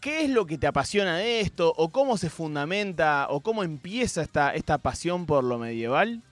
qué 0.00 0.24
es 0.24 0.30
lo 0.30 0.46
que 0.46 0.58
te 0.58 0.66
apasiona 0.66 1.16
de 1.16 1.40
esto? 1.40 1.72
¿O 1.76 1.90
cómo 1.90 2.16
se 2.16 2.30
fundamenta? 2.30 3.26
¿O 3.30 3.40
cómo 3.40 3.62
empieza 3.62 4.22
esta, 4.22 4.54
esta 4.54 4.78
pasión 4.78 5.26
por 5.26 5.44
lo 5.44 5.58
medieval? 5.58 6.22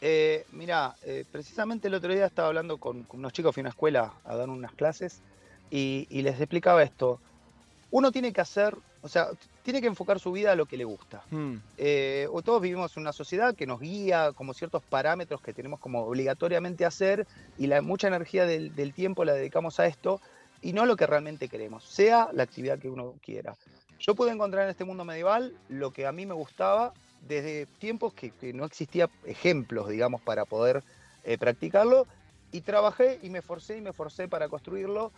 Eh, 0.00 0.44
mira, 0.52 0.96
eh, 1.04 1.24
precisamente 1.30 1.88
el 1.88 1.94
otro 1.94 2.12
día 2.12 2.26
estaba 2.26 2.48
hablando 2.48 2.76
con, 2.76 3.04
con 3.04 3.20
unos 3.20 3.32
chicos, 3.32 3.54
fui 3.54 3.62
a 3.62 3.64
una 3.64 3.70
escuela 3.70 4.12
a 4.24 4.36
dar 4.36 4.50
unas 4.50 4.72
clases 4.72 5.20
y, 5.70 6.06
y 6.10 6.22
les 6.22 6.38
explicaba 6.38 6.82
esto. 6.82 7.18
Uno 7.90 8.12
tiene 8.12 8.32
que 8.32 8.40
hacer, 8.40 8.76
o 9.02 9.08
sea, 9.08 9.28
tiene 9.62 9.80
que 9.80 9.86
enfocar 9.86 10.20
su 10.20 10.32
vida 10.32 10.52
a 10.52 10.56
lo 10.56 10.66
que 10.66 10.76
le 10.76 10.84
gusta. 10.84 11.22
Mm, 11.30 11.54
Eh, 11.78 12.28
o 12.32 12.42
todos 12.42 12.60
vivimos 12.60 12.94
en 12.96 13.02
una 13.02 13.12
sociedad 13.12 13.54
que 13.54 13.66
nos 13.66 13.80
guía 13.80 14.32
como 14.32 14.52
ciertos 14.52 14.82
parámetros 14.82 15.40
que 15.40 15.54
tenemos 15.54 15.80
como 15.80 16.00
obligatoriamente 16.04 16.84
hacer 16.84 17.26
y 17.56 17.66
la 17.68 17.80
mucha 17.80 18.08
energía 18.08 18.44
del, 18.44 18.74
del 18.74 18.92
tiempo 18.92 19.24
la 19.24 19.32
dedicamos 19.32 19.80
a 19.80 19.86
esto 19.86 20.20
y 20.64 20.72
no 20.72 20.86
lo 20.86 20.96
que 20.96 21.06
realmente 21.06 21.48
queremos, 21.48 21.84
sea 21.84 22.30
la 22.32 22.42
actividad 22.42 22.78
que 22.78 22.88
uno 22.88 23.14
quiera. 23.22 23.54
Yo 24.00 24.14
pude 24.14 24.32
encontrar 24.32 24.64
en 24.64 24.70
este 24.70 24.84
mundo 24.84 25.04
medieval 25.04 25.54
lo 25.68 25.92
que 25.92 26.06
a 26.06 26.12
mí 26.12 26.26
me 26.26 26.34
gustaba 26.34 26.92
desde 27.28 27.66
tiempos 27.78 28.12
que, 28.14 28.30
que 28.30 28.52
no 28.52 28.64
existía 28.64 29.08
ejemplos, 29.24 29.88
digamos, 29.88 30.20
para 30.22 30.44
poder 30.44 30.82
eh, 31.22 31.38
practicarlo 31.38 32.06
y 32.50 32.62
trabajé 32.62 33.20
y 33.22 33.30
me 33.30 33.42
forcé 33.42 33.78
y 33.78 33.80
me 33.80 33.92
forcé 33.92 34.26
para 34.26 34.48
construirlo 34.48 35.12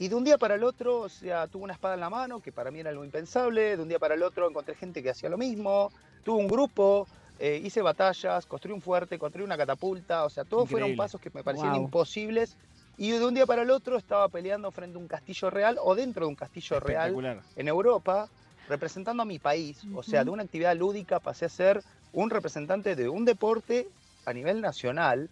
y 0.00 0.06
de 0.06 0.14
un 0.14 0.22
día 0.22 0.38
para 0.38 0.54
el 0.54 0.62
otro, 0.62 1.00
o 1.00 1.08
sea, 1.08 1.48
tuve 1.48 1.64
una 1.64 1.72
espada 1.72 1.94
en 1.94 2.00
la 2.00 2.08
mano, 2.08 2.40
que 2.40 2.52
para 2.52 2.70
mí 2.70 2.78
era 2.78 2.90
algo 2.90 3.04
impensable. 3.04 3.76
De 3.76 3.82
un 3.82 3.88
día 3.88 3.98
para 3.98 4.14
el 4.14 4.22
otro 4.22 4.48
encontré 4.48 4.76
gente 4.76 5.02
que 5.02 5.10
hacía 5.10 5.28
lo 5.28 5.36
mismo. 5.36 5.90
Tuve 6.22 6.38
un 6.38 6.46
grupo, 6.46 7.08
eh, 7.40 7.60
hice 7.64 7.82
batallas, 7.82 8.46
construí 8.46 8.72
un 8.72 8.80
fuerte, 8.80 9.18
construí 9.18 9.44
una 9.44 9.56
catapulta. 9.56 10.24
O 10.24 10.30
sea, 10.30 10.44
todos 10.44 10.70
fueron 10.70 10.90
Increíble. 10.90 11.02
pasos 11.04 11.20
que 11.20 11.30
me 11.34 11.42
parecían 11.42 11.70
Guau. 11.70 11.82
imposibles. 11.82 12.56
Y 12.98 13.10
de 13.12 13.24
un 13.24 13.32
día 13.34 13.46
para 13.46 13.62
el 13.62 13.70
otro 13.70 13.96
estaba 13.96 14.28
peleando 14.28 14.70
frente 14.72 14.96
a 14.96 15.00
un 15.00 15.06
castillo 15.08 15.50
real 15.50 15.78
o 15.80 15.94
dentro 15.94 16.24
de 16.26 16.28
un 16.30 16.34
castillo 16.34 16.80
real 16.80 17.12
en 17.56 17.68
Europa, 17.68 18.28
representando 18.68 19.22
a 19.22 19.26
mi 19.26 19.38
país. 19.38 19.78
O 19.94 20.02
sea, 20.02 20.24
de 20.24 20.30
una 20.30 20.42
actividad 20.42 20.76
lúdica 20.76 21.20
pasé 21.20 21.44
a 21.44 21.48
ser 21.48 21.82
un 22.12 22.28
representante 22.28 22.96
de 22.96 23.08
un 23.08 23.24
deporte 23.24 23.88
a 24.26 24.32
nivel 24.32 24.60
nacional. 24.60 25.28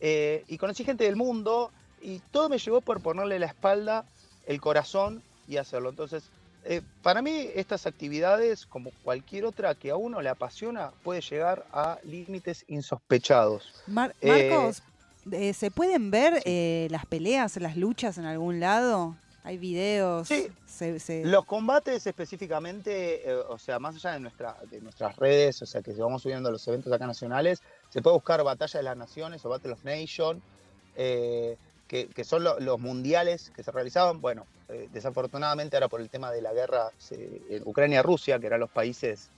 eh, 0.00 0.44
y 0.46 0.58
conocí 0.58 0.84
gente 0.84 1.02
del 1.02 1.16
mundo 1.16 1.72
y 2.00 2.20
todo 2.30 2.48
me 2.48 2.58
llevó 2.58 2.80
por 2.80 3.00
ponerle 3.02 3.40
la 3.40 3.46
espalda, 3.46 4.04
el 4.46 4.60
corazón 4.60 5.24
y 5.48 5.56
hacerlo. 5.56 5.90
Entonces, 5.90 6.22
eh, 6.64 6.82
para 7.02 7.20
mí 7.20 7.48
estas 7.56 7.84
actividades, 7.84 8.64
como 8.64 8.92
cualquier 9.02 9.44
otra 9.44 9.74
que 9.74 9.90
a 9.90 9.96
uno 9.96 10.22
le 10.22 10.28
apasiona, 10.28 10.92
puede 11.02 11.20
llegar 11.20 11.66
a 11.72 11.98
límites 12.04 12.64
insospechados. 12.68 13.72
Mar- 13.88 14.14
Eh, 14.20 14.28
Marcos, 14.28 14.78
eh, 14.78 14.82
¿se 15.54 15.70
pueden 15.70 16.10
ver 16.10 16.42
eh, 16.44 16.88
las 16.90 17.06
peleas, 17.06 17.56
las 17.56 17.76
luchas 17.76 18.18
en 18.18 18.24
algún 18.24 18.60
lado? 18.60 19.16
¿Hay 19.44 19.56
videos? 19.56 20.28
Sí. 20.28 20.48
Se- 20.66 20.98
se- 21.00 21.24
Los 21.24 21.44
combates 21.46 22.06
específicamente, 22.06 23.28
eh, 23.30 23.34
o 23.48 23.58
sea, 23.58 23.78
más 23.78 23.94
allá 23.96 24.12
de, 24.12 24.20
nuestra, 24.20 24.56
de 24.70 24.80
nuestras 24.80 25.16
redes, 25.16 25.62
o 25.62 25.66
sea, 25.66 25.80
que 25.82 25.92
vamos 25.92 26.22
subiendo 26.22 26.50
los 26.50 26.66
eventos 26.68 26.92
acá 26.92 27.06
nacionales, 27.06 27.62
se 27.88 28.02
puede 28.02 28.14
buscar 28.14 28.42
Batalla 28.44 28.78
de 28.78 28.84
las 28.84 28.96
Naciones 28.96 29.44
o 29.44 29.48
Battle 29.48 29.72
of 29.72 29.84
Nations, 29.84 30.42
eh, 30.96 31.56
que, 31.86 32.08
que 32.08 32.24
son 32.24 32.44
lo- 32.44 32.60
los 32.60 32.78
mundiales 32.78 33.50
que 33.56 33.62
se 33.62 33.70
realizaban. 33.70 34.20
Bueno, 34.20 34.44
eh, 34.68 34.88
desafortunadamente 34.92 35.76
ahora 35.76 35.88
por 35.88 36.00
el 36.02 36.10
tema 36.10 36.30
de 36.30 36.42
la 36.42 36.52
guerra 36.52 36.90
Ucrania-Rusia, 37.64 38.38
que 38.38 38.46
eran 38.46 38.60
los 38.60 38.70
países 38.70 39.30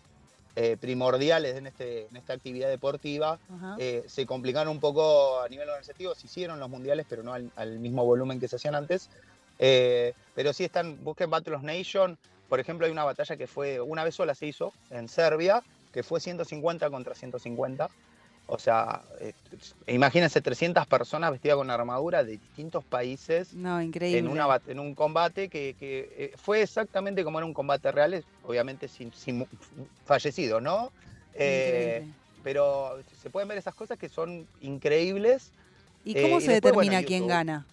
eh, 0.57 0.77
primordiales 0.81 1.57
en, 1.57 1.67
este, 1.67 2.07
en 2.09 2.17
esta 2.17 2.33
actividad 2.33 2.69
deportiva, 2.69 3.39
eh, 3.79 4.05
se 4.07 4.27
complicaron 4.27 4.73
un 4.73 4.81
poco 4.81 5.41
a 5.41 5.49
nivel 5.49 5.69
organizativo, 5.69 6.15
se 6.15 6.27
hicieron 6.27 6.59
los 6.59 6.69
mundiales, 6.69 7.07
pero 7.09 7.23
no 7.23 7.33
al, 7.33 7.51
al 7.57 7.79
mismo 7.79 8.05
volumen 8.05 8.41
que 8.41 8.49
se 8.49 8.57
hacían 8.57 8.75
antes. 8.75 9.09
Eh, 9.59 10.15
pero 10.35 10.53
sí 10.53 10.65
están, 10.65 11.03
busquen 11.05 11.31
Battle 11.31 11.55
of 11.55 11.63
Nation, 11.63 12.19
por 12.49 12.59
ejemplo, 12.59 12.87
hay 12.87 12.93
una 12.93 13.05
batalla 13.05 13.37
que 13.37 13.47
fue, 13.47 13.81
una 13.81 14.03
vez 14.03 14.17
sola 14.17 14.35
se 14.35 14.47
hizo 14.47 14.73
en 14.91 15.09
Serbia, 15.09 15.63
que 15.93 16.03
fue 16.03 16.21
150 16.21 16.91
contra 16.91 17.15
150. 17.15 17.89
O 18.53 18.59
sea, 18.59 19.05
eh, 19.21 19.33
imagínense 19.87 20.41
300 20.43 20.87
personas 20.89 21.31
vestidas 21.31 21.57
con 21.57 21.71
armadura 21.71 22.25
de 22.25 22.33
distintos 22.39 22.85
países 22.85 23.53
No, 23.55 23.81
increíble. 23.81 24.19
en, 24.19 24.29
una, 24.29 24.47
bat- 24.49 24.69
en 24.69 24.81
un 24.81 24.95
combate 24.97 25.49
que, 25.49 25.77
que, 25.79 26.09
eh, 26.17 26.33
fue 26.37 26.63
exactamente 26.63 27.23
como 27.23 27.39
era 27.39 27.47
un 27.47 27.55
combate 27.55 27.93
real, 27.93 28.25
obviamente 28.43 28.89
sin, 28.89 29.13
sin 29.13 29.47
fallecidos, 30.05 30.61
¿no? 30.61 30.93
Eh, 31.33 32.15
pero 32.43 33.01
se 33.07 33.31
pueden 33.31 33.49
ver 33.49 33.59
esas 33.59 33.75
cosas 33.75 33.99
que 33.99 34.09
son 34.09 34.49
increíbles. 34.59 35.53
¿Y 36.03 36.17
eh, 36.17 36.23
cómo 36.23 36.39
y 36.39 36.41
se 36.41 36.51
después, 36.53 36.73
determina 36.73 36.97
bueno, 36.97 37.07
quién 37.07 37.27
gana? 37.29 37.69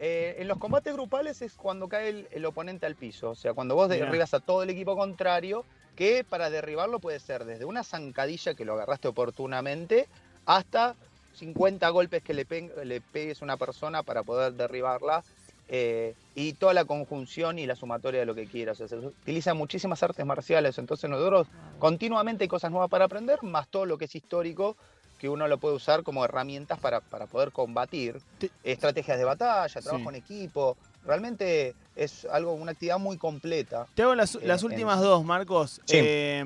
Eh, 0.00 0.36
en 0.38 0.46
los 0.46 0.58
combates 0.58 0.92
grupales 0.94 1.42
es 1.42 1.56
cuando 1.56 1.88
cae 1.88 2.08
el, 2.10 2.28
el 2.30 2.44
oponente 2.44 2.86
al 2.86 2.94
piso, 2.96 3.30
o 3.30 3.34
sea, 3.34 3.52
cuando 3.54 3.74
vos 3.74 3.88
derribas 3.88 4.32
a 4.32 4.38
todo 4.40 4.62
el 4.62 4.70
equipo 4.70 4.96
contrario, 4.96 5.66
que 5.98 6.22
para 6.24 6.48
derribarlo 6.48 7.00
puede 7.00 7.18
ser 7.18 7.44
desde 7.44 7.64
una 7.64 7.82
zancadilla 7.82 8.54
que 8.54 8.64
lo 8.64 8.74
agarraste 8.74 9.08
oportunamente 9.08 10.08
hasta 10.46 10.96
50 11.32 11.88
golpes 11.88 12.22
que 12.22 12.34
le, 12.34 12.46
pe- 12.46 12.72
le 12.84 13.00
pegues 13.00 13.42
a 13.42 13.44
una 13.44 13.56
persona 13.56 14.04
para 14.04 14.22
poder 14.22 14.52
derribarla 14.54 15.24
eh, 15.66 16.14
y 16.34 16.52
toda 16.54 16.72
la 16.72 16.84
conjunción 16.84 17.58
y 17.58 17.66
la 17.66 17.74
sumatoria 17.74 18.20
de 18.20 18.26
lo 18.26 18.36
que 18.36 18.46
quieras. 18.46 18.80
O 18.80 18.86
sea, 18.86 19.00
se 19.00 19.06
utilizan 19.08 19.56
muchísimas 19.56 20.00
artes 20.04 20.24
marciales, 20.24 20.78
entonces 20.78 21.10
nosotros 21.10 21.48
continuamente 21.78 22.44
hay 22.44 22.48
cosas 22.48 22.70
nuevas 22.70 22.88
para 22.90 23.06
aprender, 23.06 23.42
más 23.42 23.68
todo 23.68 23.84
lo 23.84 23.98
que 23.98 24.04
es 24.04 24.14
histórico 24.14 24.76
que 25.16 25.28
uno 25.28 25.48
lo 25.48 25.58
puede 25.58 25.74
usar 25.74 26.04
como 26.04 26.24
herramientas 26.24 26.78
para, 26.78 27.00
para 27.00 27.26
poder 27.26 27.50
combatir, 27.50 28.20
Te- 28.38 28.52
estrategias 28.62 29.18
de 29.18 29.24
batalla, 29.24 29.82
trabajo 29.82 30.04
Sí. 30.04 30.08
en 30.10 30.14
equipo. 30.14 30.78
Realmente 31.08 31.74
es 31.96 32.26
algo, 32.26 32.52
una 32.52 32.72
actividad 32.72 32.98
muy 32.98 33.16
completa. 33.16 33.86
Te 33.94 34.02
hago 34.02 34.14
las, 34.14 34.34
las 34.42 34.60
en- 34.62 34.66
últimas 34.66 35.00
dos, 35.00 35.24
Marcos. 35.24 35.80
Sí. 35.86 35.96
Eh, 35.98 36.44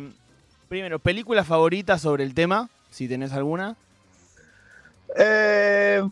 primero, 0.69 1.01
película 1.01 1.43
favorita 1.43 1.99
sobre 1.99 2.23
el 2.23 2.33
tema, 2.33 2.71
si 2.91 3.09
tenés 3.09 3.33
alguna. 3.33 3.75
Eh, 5.17 6.03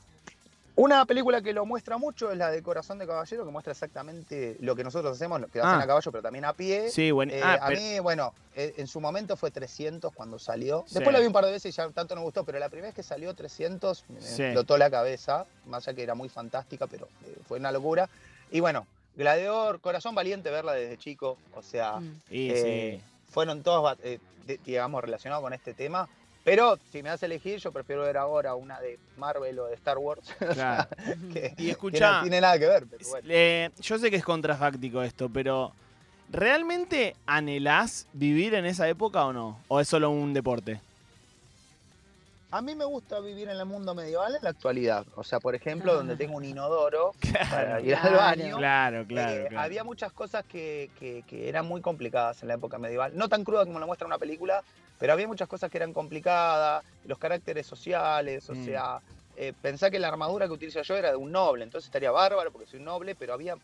una 0.77 1.05
película 1.05 1.43
que 1.43 1.53
lo 1.53 1.65
muestra 1.67 1.99
mucho 1.99 2.31
es 2.33 2.39
la 2.39 2.51
de 2.51 2.63
Corazón 2.63 2.99
de 2.99 3.07
Caballero, 3.07 3.45
que 3.45 3.51
muestra 3.51 3.73
exactamente 3.73 4.57
lo 4.61 4.75
que 4.75 4.83
nosotros 4.83 5.15
hacemos, 5.15 5.41
que 5.53 5.61
hacen 5.61 5.81
Ah. 5.81 5.83
a 5.83 5.87
caballo, 5.87 6.11
pero 6.11 6.23
también 6.23 6.45
a 6.45 6.53
pie. 6.55 6.91
Sí, 6.91 7.11
bueno. 7.11 7.33
Eh, 7.33 7.41
ah, 7.43 7.59
a 7.63 7.69
pero- 7.69 7.81
mí, 7.81 7.99
bueno, 8.01 8.33
eh, 8.57 8.75
en 8.79 8.87
su 8.87 8.99
momento 9.01 9.37
fue 9.37 9.51
300 9.51 10.13
cuando 10.13 10.39
salió. 10.39 10.85
Sí. 10.87 10.95
Después 10.95 11.13
la 11.13 11.21
vi 11.21 11.27
un 11.27 11.33
par 11.33 11.45
de 11.45 11.53
veces 11.53 11.73
y 11.73 11.77
ya 11.77 11.89
tanto 11.91 12.15
no 12.15 12.23
me 12.23 12.25
gustó, 12.25 12.45
pero 12.45 12.59
la 12.59 12.69
primera 12.69 12.89
vez 12.89 12.95
que 12.95 13.03
salió 13.03 13.33
300 13.35 14.05
me 14.09 14.21
Sí. 14.23 14.43
explotó 14.43 14.77
la 14.79 14.91
cabeza, 14.91 15.45
más 15.67 15.87
allá 15.87 15.95
que 15.97 16.03
era 16.03 16.15
muy 16.15 16.29
fantástica, 16.29 16.87
pero 16.87 17.07
eh, 17.27 17.37
fue 17.47 17.59
una 17.59 17.71
locura. 17.73 18.09
Y 18.51 18.61
bueno, 18.61 18.87
Gladiador, 19.17 19.81
Corazón 19.81 20.15
Valiente, 20.15 20.51
verla 20.51 20.73
desde 20.73 20.97
chico, 20.99 21.37
o 21.55 21.63
sea, 21.63 21.97
Mm. 22.01 22.21
y 22.31 22.51
eh, 22.51 23.01
sí. 23.01 23.05
fueron 23.33 23.63
todos, 23.63 23.99
eh, 24.03 24.19
de- 24.47 24.59
digamos, 24.65 25.03
relacionados 25.03 25.43
con 25.43 25.53
este 25.53 25.75
tema. 25.75 26.09
Pero 26.43 26.79
si 26.91 27.03
me 27.03 27.11
das 27.11 27.23
a 27.23 27.27
elegir, 27.27 27.59
yo 27.59 27.71
prefiero 27.71 28.03
ver 28.03 28.17
ahora 28.17 28.55
una 28.55 28.81
de 28.81 28.99
Marvel 29.19 29.59
o 29.59 29.67
de 29.67 29.75
Star 29.75 29.99
Wars. 29.99 30.23
Claro. 30.55 30.89
que, 31.33 31.53
Y 31.59 31.65
que 31.67 31.71
escuchá, 31.73 32.13
no 32.19 32.23
tiene 32.23 32.41
nada 32.41 32.59
que 32.59 32.67
ver. 32.67 32.87
Pero 32.91 33.09
bueno. 33.11 33.29
eh, 33.31 33.71
yo 33.81 33.99
sé 33.99 34.11
que 34.11 34.17
es 34.17 34.25
contrafáctico 34.25 35.03
esto, 35.03 35.29
pero 35.29 35.73
¿realmente 36.31 37.15
anhelás 37.27 38.07
vivir 38.15 38.55
en 38.55 38.65
esa 38.65 38.89
época 38.89 39.25
o 39.27 39.33
no? 39.33 39.59
¿O 39.69 39.81
es 39.81 39.89
solo 39.89 40.11
un 40.11 40.33
deporte? 40.33 40.81
A 42.53 42.63
mí 42.63 42.75
me 42.75 42.85
gusta 42.85 43.21
vivir 43.21 43.49
en 43.49 43.57
el 43.59 43.65
mundo 43.65 43.95
medieval 43.95 44.35
en 44.35 44.43
la 44.43 44.51
actualidad. 44.51 45.07
O 45.15 45.23
sea, 45.23 45.39
por 45.39 45.55
ejemplo, 45.55 45.93
Ah. 45.93 45.95
donde 45.97 46.17
tengo 46.17 46.37
un 46.37 46.45
inodoro 46.45 47.13
para 47.51 47.79
Claro, 47.79 47.81
ir 47.85 47.95
al 47.95 48.01
Claro. 48.01 48.17
baño. 48.17 48.57
claro, 48.57 49.07
claro. 49.07 49.33
Eh, 49.33 49.47
claro. 49.49 49.61
Había 49.61 49.85
muchas 49.85 50.13
cosas 50.13 50.45
que, 50.47 50.91
que- 50.99 51.23
que 51.29 51.49
eran 51.49 51.67
muy 51.67 51.81
complicadas 51.81 52.43
en 52.43 52.49
la 52.49 52.55
época 52.55 52.79
medieval. 52.79 53.13
No 53.17 53.29
tan 53.29 53.45
cruda 53.45 53.65
como 53.67 53.79
lo 53.79 53.87
muestra 53.87 54.07
una 54.07 54.19
película, 54.19 54.65
pero 54.99 55.13
había 55.13 55.29
muchas 55.29 55.47
cosas 55.49 55.71
que 55.71 55.79
eran 55.79 55.93
complicadas, 55.93 56.85
los 57.05 57.19
caracteres 57.19 57.67
sociales, 57.69 58.51
o 58.51 58.55
Mm. 58.55 58.65
sea, 58.65 59.01
eh, 59.37 59.53
pensá 59.63 59.89
que 59.91 60.01
la 60.01 60.09
armadura 60.09 60.47
que 60.47 60.53
utilizo 60.53 60.83
yo 60.83 60.97
era 60.97 61.11
de 61.11 61.17
un 61.17 61.31
noble, 61.31 61.63
entonces 61.63 61.87
estaría 61.87 62.11
bárbaro 62.11 62.51
porque 62.51 62.67
soy 62.67 62.81
un 62.81 62.87
noble, 62.87 63.15
pero 63.15 63.33
había 63.33 63.55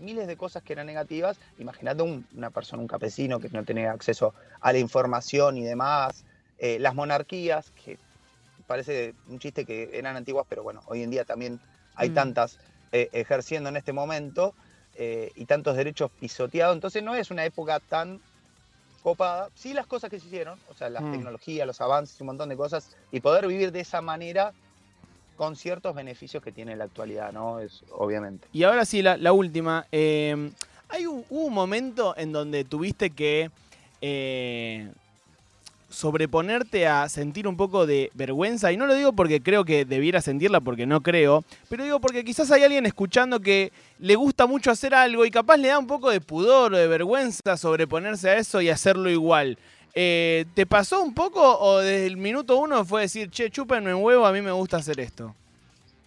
miles 0.00 0.26
de 0.26 0.36
cosas 0.36 0.64
que 0.64 0.72
eran 0.72 0.86
negativas. 0.86 1.38
Imagínate 1.58 2.02
un- 2.02 2.26
una 2.36 2.50
persona, 2.50 2.82
un 2.82 2.88
campesino 2.88 3.38
que 3.38 3.48
no 3.50 3.62
tenía 3.64 3.92
acceso 3.92 4.34
a 4.60 4.72
la 4.72 4.78
información 4.78 5.56
y 5.56 5.62
demás. 5.62 6.24
Eh, 6.58 6.78
las 6.80 6.94
monarquías, 6.96 7.70
que 7.70 7.96
parece 8.66 9.14
un 9.26 9.38
chiste 9.38 9.64
que 9.64 9.90
eran 9.92 10.16
antiguas, 10.16 10.46
pero 10.48 10.62
bueno, 10.62 10.82
hoy 10.86 11.02
en 11.02 11.10
día 11.10 11.24
también 11.24 11.60
hay 11.94 12.10
Mm. 12.10 12.14
tantas 12.14 12.58
eh, 12.92 13.08
ejerciendo 13.12 13.68
en 13.68 13.76
este 13.76 13.92
momento 13.92 14.54
eh, 14.94 15.32
y 15.34 15.46
tantos 15.46 15.76
derechos 15.76 16.10
pisoteados. 16.20 16.74
Entonces 16.76 17.02
no 17.02 17.14
es 17.16 17.30
una 17.32 17.44
época 17.44 17.80
tan 17.80 18.22
copada. 19.02 19.50
Sí 19.54 19.74
las 19.74 19.86
cosas 19.86 20.08
que 20.10 20.20
se 20.20 20.26
hicieron, 20.28 20.60
o 20.66 20.74
sea, 20.74 20.88
las 20.90 21.02
Mm. 21.02 21.10
tecnologías, 21.10 21.66
los 21.66 21.80
avances, 21.80 22.20
un 22.20 22.28
montón 22.28 22.48
de 22.48 22.56
cosas, 22.56 22.96
y 23.10 23.20
poder 23.20 23.46
vivir 23.48 23.72
de 23.72 23.80
esa 23.80 24.00
manera 24.00 24.54
con 25.34 25.56
ciertos 25.56 25.94
beneficios 25.94 26.42
que 26.42 26.52
tiene 26.52 26.76
la 26.76 26.84
actualidad, 26.84 27.32
¿no? 27.32 27.58
Es 27.58 27.84
obviamente. 27.90 28.46
Y 28.52 28.62
ahora 28.62 28.84
sí, 28.84 29.02
la, 29.02 29.16
la 29.16 29.32
última. 29.32 29.86
eh, 29.90 30.52
hay 30.88 31.06
un 31.06 31.52
momento 31.52 32.14
en 32.16 32.30
donde 32.30 32.64
tuviste 32.64 33.10
que 33.10 33.50
eh, 34.00 34.92
sobreponerte 35.94 36.86
a 36.86 37.08
sentir 37.08 37.48
un 37.48 37.56
poco 37.56 37.86
de 37.86 38.10
vergüenza. 38.14 38.72
Y 38.72 38.76
no 38.76 38.86
lo 38.86 38.94
digo 38.94 39.12
porque 39.12 39.40
creo 39.40 39.64
que 39.64 39.84
debiera 39.84 40.20
sentirla, 40.20 40.60
porque 40.60 40.86
no 40.86 41.00
creo. 41.02 41.44
Pero 41.68 41.84
digo 41.84 42.00
porque 42.00 42.24
quizás 42.24 42.50
hay 42.50 42.62
alguien 42.64 42.86
escuchando 42.86 43.40
que 43.40 43.72
le 43.98 44.16
gusta 44.16 44.46
mucho 44.46 44.70
hacer 44.70 44.94
algo 44.94 45.24
y 45.24 45.30
capaz 45.30 45.56
le 45.56 45.68
da 45.68 45.78
un 45.78 45.86
poco 45.86 46.10
de 46.10 46.20
pudor 46.20 46.74
o 46.74 46.76
de 46.76 46.86
vergüenza 46.86 47.56
sobreponerse 47.56 48.28
a 48.30 48.36
eso 48.38 48.60
y 48.60 48.68
hacerlo 48.68 49.08
igual. 49.10 49.56
Eh, 49.94 50.44
¿Te 50.54 50.66
pasó 50.66 51.02
un 51.02 51.14
poco 51.14 51.40
o 51.58 51.78
desde 51.78 52.06
el 52.06 52.16
minuto 52.16 52.56
uno 52.58 52.84
fue 52.84 53.02
decir, 53.02 53.30
che, 53.30 53.48
chúpenme 53.50 53.94
un 53.94 54.02
huevo, 54.02 54.26
a 54.26 54.32
mí 54.32 54.42
me 54.42 54.50
gusta 54.50 54.78
hacer 54.78 54.98
esto? 54.98 55.34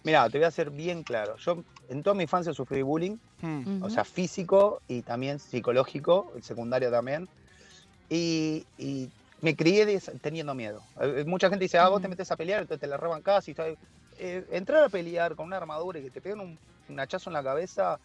Mira, 0.04 0.28
te 0.28 0.38
voy 0.38 0.46
a 0.46 0.50
ser 0.50 0.70
bien 0.70 1.02
claro. 1.02 1.36
Yo 1.38 1.62
en 1.88 2.02
toda 2.02 2.14
mi 2.14 2.22
infancia 2.24 2.52
sufrí 2.52 2.82
bullying, 2.82 3.16
Hmm. 3.40 3.84
o 3.84 3.88
sea, 3.88 4.02
físico 4.04 4.82
y 4.88 5.02
también 5.02 5.38
psicológico, 5.38 6.32
el 6.34 6.42
secundario 6.42 6.90
también. 6.90 7.28
Y, 8.10 8.64
y 8.78 9.08
me 9.40 9.56
crié 9.56 10.00
teniendo 10.20 10.54
miedo. 10.54 10.90
Eh, 11.00 11.24
Mucha 11.26 11.48
gente 11.50 11.64
dice, 11.64 11.78
ah, 11.78 11.88
vos 11.88 12.00
te 12.00 12.08
metes 12.08 12.30
a 12.30 12.36
pelear, 12.36 12.62
entonces 12.62 12.80
te 12.80 12.86
la 12.86 12.96
roban 12.96 13.22
casi. 13.22 13.54
Eh, 14.16 14.44
entrar 14.50 14.82
a 14.84 14.88
pelear 14.90 15.36
con 15.36 15.46
una 15.46 15.56
armadura 15.58 15.98
y 16.00 16.02
que 16.04 16.10
te 16.10 16.20
peguen 16.22 16.40
un, 16.40 16.60
un 16.88 17.00
hachazo 17.00 17.30
en 17.30 17.34
la 17.34 17.42
cabeza, 17.44 18.00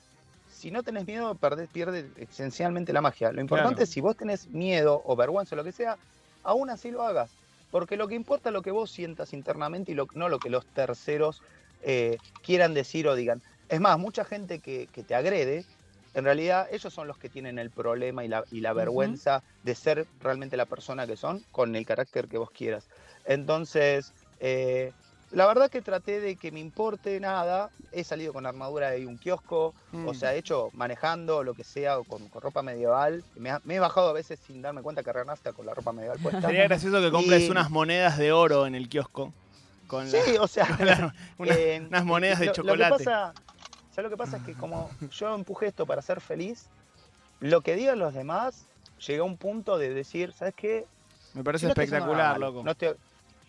si 0.45 0.69
no 0.71 0.83
tenés 0.83 1.05
miedo, 1.05 1.37
perdés, 1.37 1.69
pierde 1.69 2.11
esencialmente 2.17 2.93
la 2.93 3.01
magia. 3.01 3.31
Lo 3.31 3.41
importante 3.41 3.77
Claro. 3.77 3.83
es 3.83 3.89
si 3.89 4.01
vos 4.01 4.15
tenés 4.17 4.47
miedo 4.49 5.01
o 5.03 5.15
vergüenza 5.15 5.55
o 5.55 5.57
lo 5.57 5.63
que 5.63 5.71
sea, 5.71 5.97
aún 6.43 6.69
así 6.69 6.91
lo 6.91 7.03
hagas. 7.03 7.37
Porque 7.69 7.97
lo 7.97 8.07
que 8.07 8.15
importa 8.15 8.49
es 8.49 8.53
lo 8.53 8.61
que 8.61 8.71
vos 8.71 8.91
sientas 8.91 9.33
internamente 9.33 9.91
y 9.91 9.95
lo- 9.95 10.07
no 10.13 10.29
lo 10.29 10.39
que 10.39 10.49
los 10.49 10.67
terceros 10.73 11.41
eh, 11.79 12.19
quieran 12.41 12.73
decir 12.73 13.07
o 13.07 13.15
digan. 13.15 13.41
Es 13.67 13.79
más, 13.81 13.97
mucha 13.97 14.23
gente 14.25 14.59
que, 14.61 14.89
que 14.89 15.03
te 15.03 15.15
agrede, 15.15 15.65
en 16.13 16.24
realidad 16.25 16.67
ellos 16.72 16.93
son 16.93 17.08
los 17.08 17.17
que 17.17 17.29
tienen 17.29 17.58
el 17.60 17.70
problema 17.72 18.24
y 18.24 18.27
la, 18.27 18.43
y 18.51 18.62
la 18.62 18.74
vergüenza 18.74 19.41
de 19.63 19.75
ser 19.75 20.05
realmente 20.22 20.58
la 20.58 20.65
persona 20.65 21.08
que 21.08 21.17
son 21.17 21.43
con 21.52 21.76
el 21.76 21.86
carácter 21.86 22.28
que 22.28 22.38
vos 22.38 22.52
quieras. 22.52 22.86
Entonces, 23.26 24.13
eh, 24.39 24.91
la 25.32 25.47
verdad 25.47 25.71
que 25.71 25.82
traté 25.82 26.19
de 26.19 26.36
que 26.36 26.52
me 26.52 26.60
importe 26.60 27.19
nada. 27.19 27.71
He 27.91 28.04
salido 28.04 28.34
con 28.34 28.45
armadura 28.45 28.91
de 28.91 29.08
un 29.08 29.17
kiosco, 29.17 29.73
Mm. 29.91 30.08
o 30.08 30.13
sea, 30.13 30.36
he 30.36 30.38
hecho 30.38 30.69
manejando 30.73 31.43
lo 31.43 31.56
que 31.56 31.63
sea 31.63 31.97
o 31.97 32.04
con, 32.04 32.28
con 32.30 32.41
ropa 32.41 32.62
medieval. 32.62 33.23
Me, 33.36 33.49
ha- 33.49 33.62
me 33.63 33.76
he 33.76 33.80
bajado 33.80 34.10
a 34.10 34.13
veces 34.13 34.39
sin 34.45 34.62
darme 34.62 34.82
cuenta 34.84 35.02
que 35.04 35.12
Renasta 35.12 35.52
con 35.54 35.65
la 35.65 35.73
ropa 35.73 35.91
medieval 35.91 36.19
puesta. 36.21 36.41
Sería 36.41 36.63
gracioso 36.65 37.02
que 37.02 37.10
compres 37.12 37.43
Y- 37.43 37.49
unas 37.49 37.71
monedas 37.71 38.17
de 38.19 38.32
oro 38.32 38.67
en 38.67 38.76
el 38.76 38.89
kiosco. 38.89 39.34
Con 39.88 40.12
la- 40.12 40.21
Sí, 40.23 40.38
o 40.39 40.47
sea, 40.47 40.65
con 40.78 40.86
la- 40.86 41.13
una- 41.39 41.54
Eh, 41.58 41.84
unas 41.88 42.06
monedas 42.06 42.39
de 42.39 42.45
lo- 42.47 42.52
chocolate. 42.54 42.89
Lo 42.89 42.97
que 42.97 43.04
pasa, 43.04 43.34
¿sabes 43.93 44.10
lo 44.10 44.10
que 44.10 44.17
pasa? 44.17 44.38
Es 44.38 44.43
que 44.43 44.53
como 44.56 44.89
yo 45.12 45.36
empujé 45.36 45.67
esto 45.67 45.86
para 45.86 46.01
ser 46.01 46.19
feliz, 46.21 46.67
lo 47.39 47.62
que 47.62 47.75
digan 47.75 47.99
los 47.99 48.13
demás, 48.13 48.65
llegué 49.06 49.19
a 49.19 49.23
un 49.23 49.38
punto 49.38 49.77
de 49.77 49.93
decir, 49.93 50.32
¿sabes 50.34 50.53
qué? 50.56 50.86
Me 51.34 51.43
parece 51.43 51.65
no 51.65 51.71
espectacular, 51.71 52.39
loco. 52.39 52.63
no 52.63 52.71
estoy- 52.71 52.95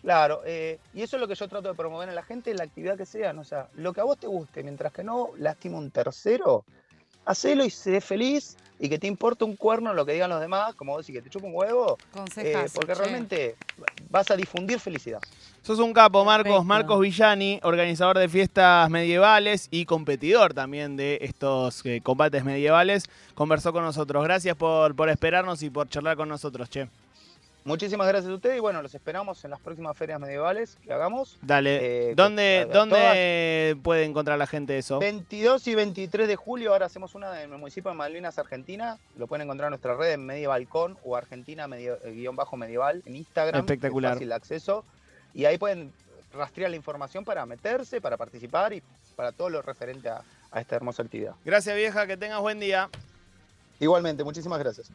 Claro, 0.01 0.43
eh, 0.45 0.77
y 0.93 1.01
eso 1.01 1.15
es 1.17 1.21
lo 1.21 1.27
que 1.27 1.33
yo 1.33 1.47
trato 1.47 1.67
de 1.69 1.73
promover 1.73 2.07
en 2.09 2.13
la 2.13 2.21
gente, 2.21 2.53
la 2.53 2.63
actividad 2.65 2.95
que 2.95 3.07
sea. 3.07 3.31
O 3.39 3.43
sea, 3.43 3.69
lo 3.73 3.91
que 3.91 4.01
a 4.01 4.03
vos 4.03 4.19
te 4.19 4.27
guste, 4.27 4.61
mientras 4.61 4.93
que 4.93 5.03
no 5.03 5.29
lastime 5.37 5.77
un 5.77 5.89
tercero, 5.89 6.63
hacelo 7.25 7.65
y 7.65 7.69
sé 7.69 8.01
feliz 8.01 8.57
y 8.79 8.89
que 8.89 8.99
te 8.99 9.07
importe 9.07 9.43
un 9.43 9.55
cuerno 9.55 9.93
lo 9.93 10.05
que 10.05 10.13
digan 10.13 10.29
los 10.29 10.41
demás, 10.41 10.75
como 10.75 10.93
vos 10.93 11.05
decís, 11.05 11.21
que 11.21 11.21
te 11.21 11.29
chupa 11.29 11.47
un 11.47 11.55
huevo, 11.55 11.97
eh, 12.37 12.65
porque 12.73 12.93
realmente 12.93 13.55
vas 14.09 14.29
a 14.31 14.35
difundir 14.35 14.79
felicidad. 14.79 15.21
Sos 15.61 15.79
un 15.79 15.93
capo, 15.93 16.23
Marcos. 16.25 16.43
Perfecto. 16.43 16.63
Marcos 16.65 16.99
Villani, 16.99 17.59
organizador 17.63 18.19
de 18.19 18.29
fiestas 18.29 18.89
medievales 18.89 19.67
y 19.71 19.85
competidor 19.85 20.53
también 20.53 20.97
de 20.97 21.19
estos 21.21 21.85
eh, 21.85 22.01
combates 22.03 22.43
medievales. 22.43 23.05
Conversó 23.33 23.73
con 23.73 23.83
nosotros. 23.83 24.23
Gracias 24.23 24.55
por, 24.55 24.95
por 24.95 25.09
esperarnos 25.09 25.63
y 25.63 25.69
por 25.69 25.89
charlar 25.89 26.17
con 26.17 26.29
nosotros, 26.29 26.69
che. 26.69 26.87
Muchísimas 27.65 28.07
gracias 28.07 28.31
a 28.31 28.35
ustedes 28.35 28.57
y 28.57 28.59
bueno, 28.59 28.79
los 28.83 28.93
esperamos 28.93 29.43
en 29.43 29.49
las 29.49 29.59
próximas 29.59 29.97
ferias 29.97 30.19
medievales 30.19 30.77
que 30.83 30.93
hagamos. 30.93 31.39
Dale. 31.41 32.11
Eh, 32.11 32.13
¿Dónde, 32.15 32.67
dónde 32.71 33.75
puede 33.81 34.03
encontrar 34.05 34.37
la 34.37 34.45
gente 34.45 34.77
eso? 34.77 34.99
22 34.99 35.65
y 35.67 35.73
23 35.73 36.27
de 36.27 36.35
julio, 36.35 36.73
ahora 36.73 36.85
hacemos 36.85 37.15
una 37.15 37.41
en 37.41 37.51
el 37.51 37.57
municipio 37.57 37.89
de 37.89 37.97
Malvinas, 37.97 38.37
Argentina. 38.37 38.99
Lo 39.17 39.25
pueden 39.25 39.45
encontrar 39.47 39.69
en 39.69 39.71
nuestra 39.71 39.95
red 39.97 40.11
en 40.13 40.27
Medievalcon 40.27 40.95
o 41.03 41.15
Argentina 41.15 41.67
medio- 41.67 41.97
eh, 42.05 42.11
guion 42.11 42.35
bajo 42.35 42.55
medieval 42.55 43.01
en 43.03 43.15
Instagram. 43.15 43.61
Espectacular. 43.61 44.11
Es 44.11 44.15
fácil 44.17 44.31
acceso. 44.31 44.85
Y 45.33 45.45
ahí 45.45 45.57
pueden 45.57 45.91
rastrear 46.35 46.69
la 46.69 46.75
información 46.77 47.25
para 47.25 47.47
meterse, 47.47 47.99
para 47.99 48.15
participar 48.15 48.73
y 48.73 48.83
para 49.15 49.31
todo 49.31 49.49
lo 49.49 49.63
referente 49.63 50.07
a, 50.07 50.21
a 50.51 50.61
esta 50.61 50.75
hermosa 50.75 51.01
actividad. 51.01 51.33
Gracias, 51.43 51.75
vieja. 51.75 52.05
Que 52.05 52.15
tengas 52.15 52.41
buen 52.41 52.59
día. 52.59 52.89
Igualmente, 53.79 54.23
muchísimas 54.23 54.59
gracias. 54.59 54.91